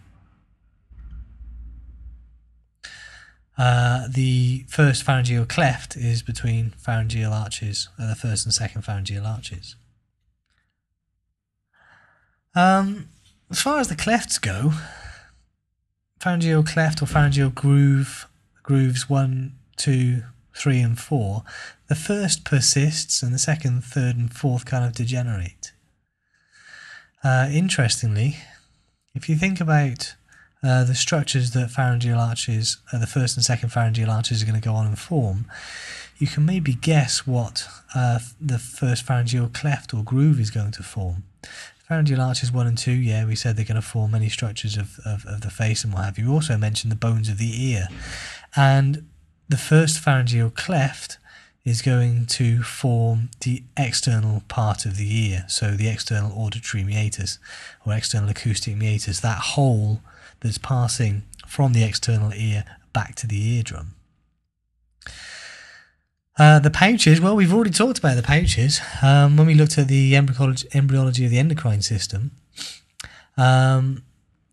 Uh, 3.57 4.07
the 4.09 4.65
first 4.69 5.03
pharyngeal 5.03 5.45
cleft 5.45 5.95
is 5.95 6.23
between 6.23 6.71
pharyngeal 6.77 7.31
arches, 7.31 7.89
uh, 7.99 8.07
the 8.07 8.15
first 8.15 8.45
and 8.45 8.53
second 8.53 8.81
pharyngeal 8.81 9.25
arches. 9.25 9.75
Um, 12.55 13.09
as 13.49 13.61
far 13.61 13.79
as 13.79 13.87
the 13.87 13.95
clefts 13.95 14.39
go, 14.41 14.73
pharyngeal 16.19 16.63
cleft 16.63 17.01
or 17.01 17.05
pharyngeal 17.05 17.49
groove, 17.49 18.27
grooves 18.63 19.09
one, 19.09 19.53
two, 19.77 20.23
three, 20.53 20.79
and 20.79 20.99
four, 20.99 21.43
the 21.87 21.95
first 21.95 22.45
persists 22.45 23.23
and 23.23 23.33
the 23.33 23.39
second, 23.39 23.83
third, 23.83 24.15
and 24.15 24.33
fourth 24.33 24.65
kind 24.65 24.85
of 24.85 24.93
degenerate. 24.93 25.71
Uh, 27.23 27.49
interestingly, 27.51 28.37
if 29.13 29.29
you 29.29 29.35
think 29.35 29.59
about 29.61 30.15
uh, 30.63 30.83
the 30.83 30.95
structures 30.95 31.51
that 31.51 31.71
pharyngeal 31.71 32.19
arches, 32.19 32.77
uh, 32.93 32.99
the 32.99 33.07
first 33.07 33.35
and 33.35 33.43
second 33.43 33.69
pharyngeal 33.69 34.09
arches 34.09 34.41
are 34.41 34.45
going 34.45 34.59
to 34.59 34.65
go 34.65 34.73
on 34.73 34.85
and 34.87 34.99
form, 34.99 35.45
you 36.17 36.27
can 36.27 36.45
maybe 36.45 36.73
guess 36.73 37.25
what 37.25 37.67
uh, 37.95 38.19
the 38.39 38.59
first 38.59 39.03
pharyngeal 39.03 39.49
cleft 39.49 39.93
or 39.93 40.03
groove 40.03 40.39
is 40.39 40.51
going 40.51 40.71
to 40.71 40.83
form. 40.83 41.23
Pharyngeal 41.87 42.21
arches 42.21 42.51
1 42.51 42.67
and 42.67 42.77
2, 42.77 42.91
yeah, 42.91 43.25
we 43.25 43.35
said 43.35 43.57
they're 43.57 43.65
going 43.65 43.75
to 43.75 43.81
form 43.81 44.11
many 44.11 44.29
structures 44.29 44.77
of, 44.77 44.99
of, 45.03 45.25
of 45.25 45.41
the 45.41 45.49
face 45.49 45.83
and 45.83 45.91
what 45.91 46.05
have 46.05 46.17
you. 46.17 46.27
We 46.27 46.31
also 46.31 46.57
mentioned 46.57 46.91
the 46.91 46.95
bones 46.95 47.27
of 47.27 47.37
the 47.37 47.69
ear. 47.71 47.87
And 48.55 49.09
the 49.51 49.57
first 49.57 49.99
pharyngeal 49.99 50.49
cleft 50.49 51.17
is 51.63 51.81
going 51.81 52.25
to 52.25 52.63
form 52.63 53.29
the 53.41 53.63
external 53.77 54.41
part 54.47 54.85
of 54.85 54.97
the 54.97 55.29
ear, 55.29 55.45
so 55.47 55.71
the 55.71 55.89
external 55.89 56.31
auditory 56.35 56.83
meatus 56.83 57.37
or 57.85 57.93
external 57.93 58.29
acoustic 58.29 58.75
meatus, 58.75 59.19
that 59.19 59.37
hole 59.37 59.99
that's 60.39 60.57
passing 60.57 61.23
from 61.45 61.73
the 61.73 61.83
external 61.83 62.33
ear 62.33 62.63
back 62.93 63.13
to 63.15 63.27
the 63.27 63.55
eardrum. 63.57 63.93
Uh, 66.39 66.57
the 66.57 66.71
pouches, 66.71 67.21
well, 67.21 67.35
we've 67.35 67.53
already 67.53 67.69
talked 67.69 67.99
about 67.99 68.15
the 68.15 68.23
pouches 68.23 68.79
um, 69.03 69.37
when 69.37 69.45
we 69.45 69.53
looked 69.53 69.77
at 69.77 69.87
the 69.87 70.15
embryology, 70.15 70.67
embryology 70.73 71.25
of 71.25 71.31
the 71.31 71.37
endocrine 71.37 71.81
system. 71.81 72.31
Um, 73.37 74.03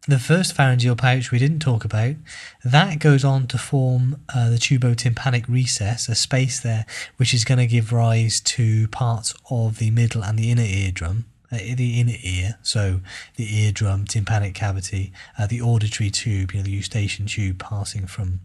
the 0.09 0.19
first 0.19 0.55
pharyngeal 0.55 0.97
pouch 0.97 1.31
we 1.31 1.39
didn't 1.39 1.61
talk 1.61 1.85
about, 1.85 2.17
that 2.65 2.99
goes 2.99 3.25
on 3.25 3.47
to 3.47 3.59
form 3.59 4.23
uh, 4.35 4.49
the 4.49 4.57
tubotympanic 4.57 5.47
recess, 5.49 6.09
a 6.09 6.15
space 6.15 6.59
there 6.61 6.87
which 7.19 7.35
is 7.35 7.45
going 7.45 7.59
to 7.59 7.67
give 7.67 7.93
rise 7.93 8.41
to 8.41 8.89
parts 8.89 9.35
of 9.51 9.79
the 9.79 9.91
middle 9.91 10.25
and 10.25 10.39
the 10.39 10.51
inner 10.51 10.63
eardrum. 10.63 11.27
Uh, 11.51 11.59
the 11.77 11.99
inner 11.99 12.17
ear, 12.23 12.59
so 12.63 13.01
the 13.37 13.45
eardrum, 13.45 14.05
tympanic 14.05 14.55
cavity, 14.55 15.13
uh, 15.39 15.47
the 15.47 15.63
auditory 15.63 16.11
tube, 16.11 16.53
you 16.53 16.59
know, 16.59 16.65
the 16.65 16.71
eustachian 16.71 17.27
tube 17.27 17.59
passing 17.59 18.07
from 18.07 18.41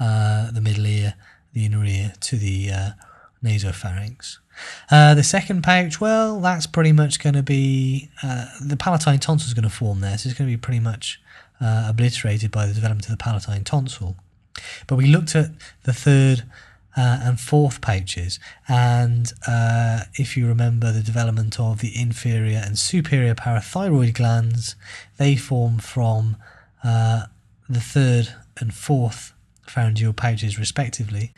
uh, 0.00 0.50
the 0.50 0.60
middle 0.60 0.86
ear 0.86 1.14
the 1.52 1.64
inner 1.64 1.84
ear 1.84 2.12
to 2.20 2.36
the 2.36 2.70
uh, 2.70 2.90
nasopharynx. 3.42 4.38
Uh, 4.90 5.14
the 5.14 5.22
second 5.22 5.62
pouch, 5.62 6.00
well, 6.00 6.40
that's 6.40 6.66
pretty 6.66 6.92
much 6.92 7.18
going 7.18 7.34
to 7.34 7.42
be 7.42 8.10
uh, 8.22 8.46
the 8.60 8.76
palatine 8.76 9.18
tonsil 9.18 9.48
is 9.48 9.54
going 9.54 9.64
to 9.64 9.70
form 9.70 10.00
there, 10.00 10.16
so 10.18 10.28
it's 10.28 10.38
going 10.38 10.50
to 10.50 10.56
be 10.56 10.60
pretty 10.60 10.80
much 10.80 11.20
uh, 11.60 11.86
obliterated 11.88 12.50
by 12.50 12.66
the 12.66 12.74
development 12.74 13.06
of 13.06 13.10
the 13.10 13.16
palatine 13.16 13.64
tonsil. 13.64 14.16
But 14.86 14.96
we 14.96 15.06
looked 15.06 15.34
at 15.34 15.50
the 15.82 15.92
third 15.92 16.44
uh, 16.96 17.20
and 17.22 17.40
fourth 17.40 17.80
pouches, 17.80 18.38
and 18.68 19.32
uh, 19.48 20.00
if 20.14 20.36
you 20.36 20.46
remember 20.46 20.92
the 20.92 21.02
development 21.02 21.58
of 21.58 21.80
the 21.80 21.98
inferior 22.00 22.62
and 22.64 22.78
superior 22.78 23.34
parathyroid 23.34 24.14
glands, 24.14 24.76
they 25.16 25.34
form 25.36 25.78
from 25.78 26.36
the 26.82 27.80
third 27.80 28.34
and 28.58 28.74
fourth 28.74 29.32
pharyngeal 29.66 30.12
pouches, 30.12 30.58
respectively. 30.58 31.32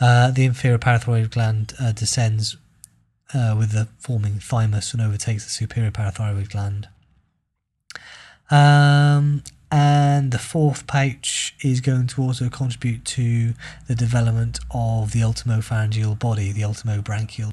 Uh, 0.00 0.30
the 0.30 0.44
inferior 0.44 0.78
parathyroid 0.78 1.30
gland 1.30 1.72
uh, 1.80 1.92
descends 1.92 2.56
uh, 3.32 3.54
with 3.58 3.72
the 3.72 3.88
forming 3.98 4.34
thymus 4.34 4.92
and 4.92 5.02
overtakes 5.02 5.44
the 5.44 5.50
superior 5.50 5.90
parathyroid 5.90 6.50
gland. 6.50 6.88
Um, 8.50 9.42
and 9.70 10.30
the 10.30 10.38
fourth 10.38 10.86
pouch 10.86 11.54
is 11.62 11.80
going 11.80 12.06
to 12.08 12.22
also 12.22 12.48
contribute 12.48 13.04
to 13.06 13.54
the 13.88 13.94
development 13.94 14.60
of 14.70 15.12
the 15.12 15.20
ultimopharyngeal 15.20 16.18
body, 16.18 16.52
the 16.52 16.62
ultimobranchial. 16.62 17.52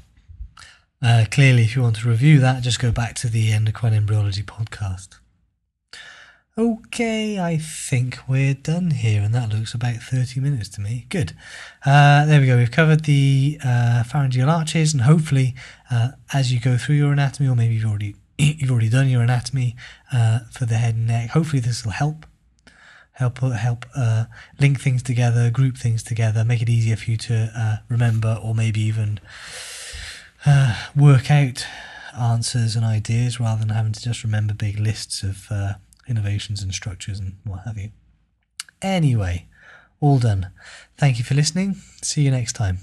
Uh, 1.02 1.24
clearly, 1.30 1.62
if 1.62 1.74
you 1.74 1.82
want 1.82 1.96
to 1.96 2.08
review 2.08 2.38
that, 2.38 2.62
just 2.62 2.78
go 2.78 2.92
back 2.92 3.16
to 3.16 3.28
the 3.28 3.52
endocrine 3.52 3.94
embryology 3.94 4.42
podcast. 4.42 5.18
Okay, 6.58 7.38
I 7.40 7.56
think 7.56 8.18
we're 8.28 8.52
done 8.52 8.90
here, 8.90 9.22
and 9.22 9.34
that 9.34 9.48
looks 9.48 9.72
about 9.72 9.96
30 9.96 10.38
minutes 10.38 10.68
to 10.70 10.82
me. 10.82 11.06
Good. 11.08 11.32
Uh, 11.86 12.26
there 12.26 12.42
we 12.42 12.46
go. 12.46 12.58
We've 12.58 12.70
covered 12.70 13.04
the 13.04 13.58
uh, 13.64 14.02
pharyngeal 14.02 14.50
arches, 14.50 14.92
and 14.92 15.04
hopefully, 15.04 15.54
uh, 15.90 16.10
as 16.34 16.52
you 16.52 16.60
go 16.60 16.76
through 16.76 16.96
your 16.96 17.10
anatomy, 17.10 17.48
or 17.48 17.56
maybe 17.56 17.76
you've 17.76 17.86
already 17.86 18.16
you've 18.38 18.70
already 18.70 18.90
done 18.90 19.08
your 19.08 19.22
anatomy 19.22 19.76
uh, 20.12 20.40
for 20.50 20.66
the 20.66 20.74
head 20.74 20.94
and 20.94 21.06
neck. 21.06 21.30
Hopefully, 21.30 21.60
this 21.60 21.86
will 21.86 21.92
help 21.92 22.26
help 23.12 23.38
help 23.38 23.86
uh, 23.96 24.26
link 24.60 24.78
things 24.78 25.02
together, 25.02 25.48
group 25.48 25.78
things 25.78 26.02
together, 26.02 26.44
make 26.44 26.60
it 26.60 26.68
easier 26.68 26.96
for 26.96 27.12
you 27.12 27.16
to 27.16 27.50
uh, 27.56 27.76
remember, 27.88 28.38
or 28.42 28.54
maybe 28.54 28.82
even 28.82 29.20
work 30.94 31.30
out 31.30 31.66
answers 32.14 32.76
and 32.76 32.84
ideas 32.84 33.40
rather 33.40 33.60
than 33.60 33.70
having 33.70 33.92
to 33.92 34.02
just 34.02 34.22
remember 34.22 34.52
big 34.52 34.78
lists 34.78 35.22
of 35.22 35.50
innovations 36.12 36.62
and 36.62 36.72
structures 36.72 37.18
and 37.18 37.36
what 37.44 37.62
have 37.64 37.78
you. 37.78 37.90
Anyway, 38.80 39.46
all 40.00 40.18
done. 40.18 40.50
Thank 40.98 41.18
you 41.18 41.24
for 41.24 41.34
listening. 41.34 41.76
See 42.02 42.22
you 42.22 42.30
next 42.30 42.52
time. 42.52 42.78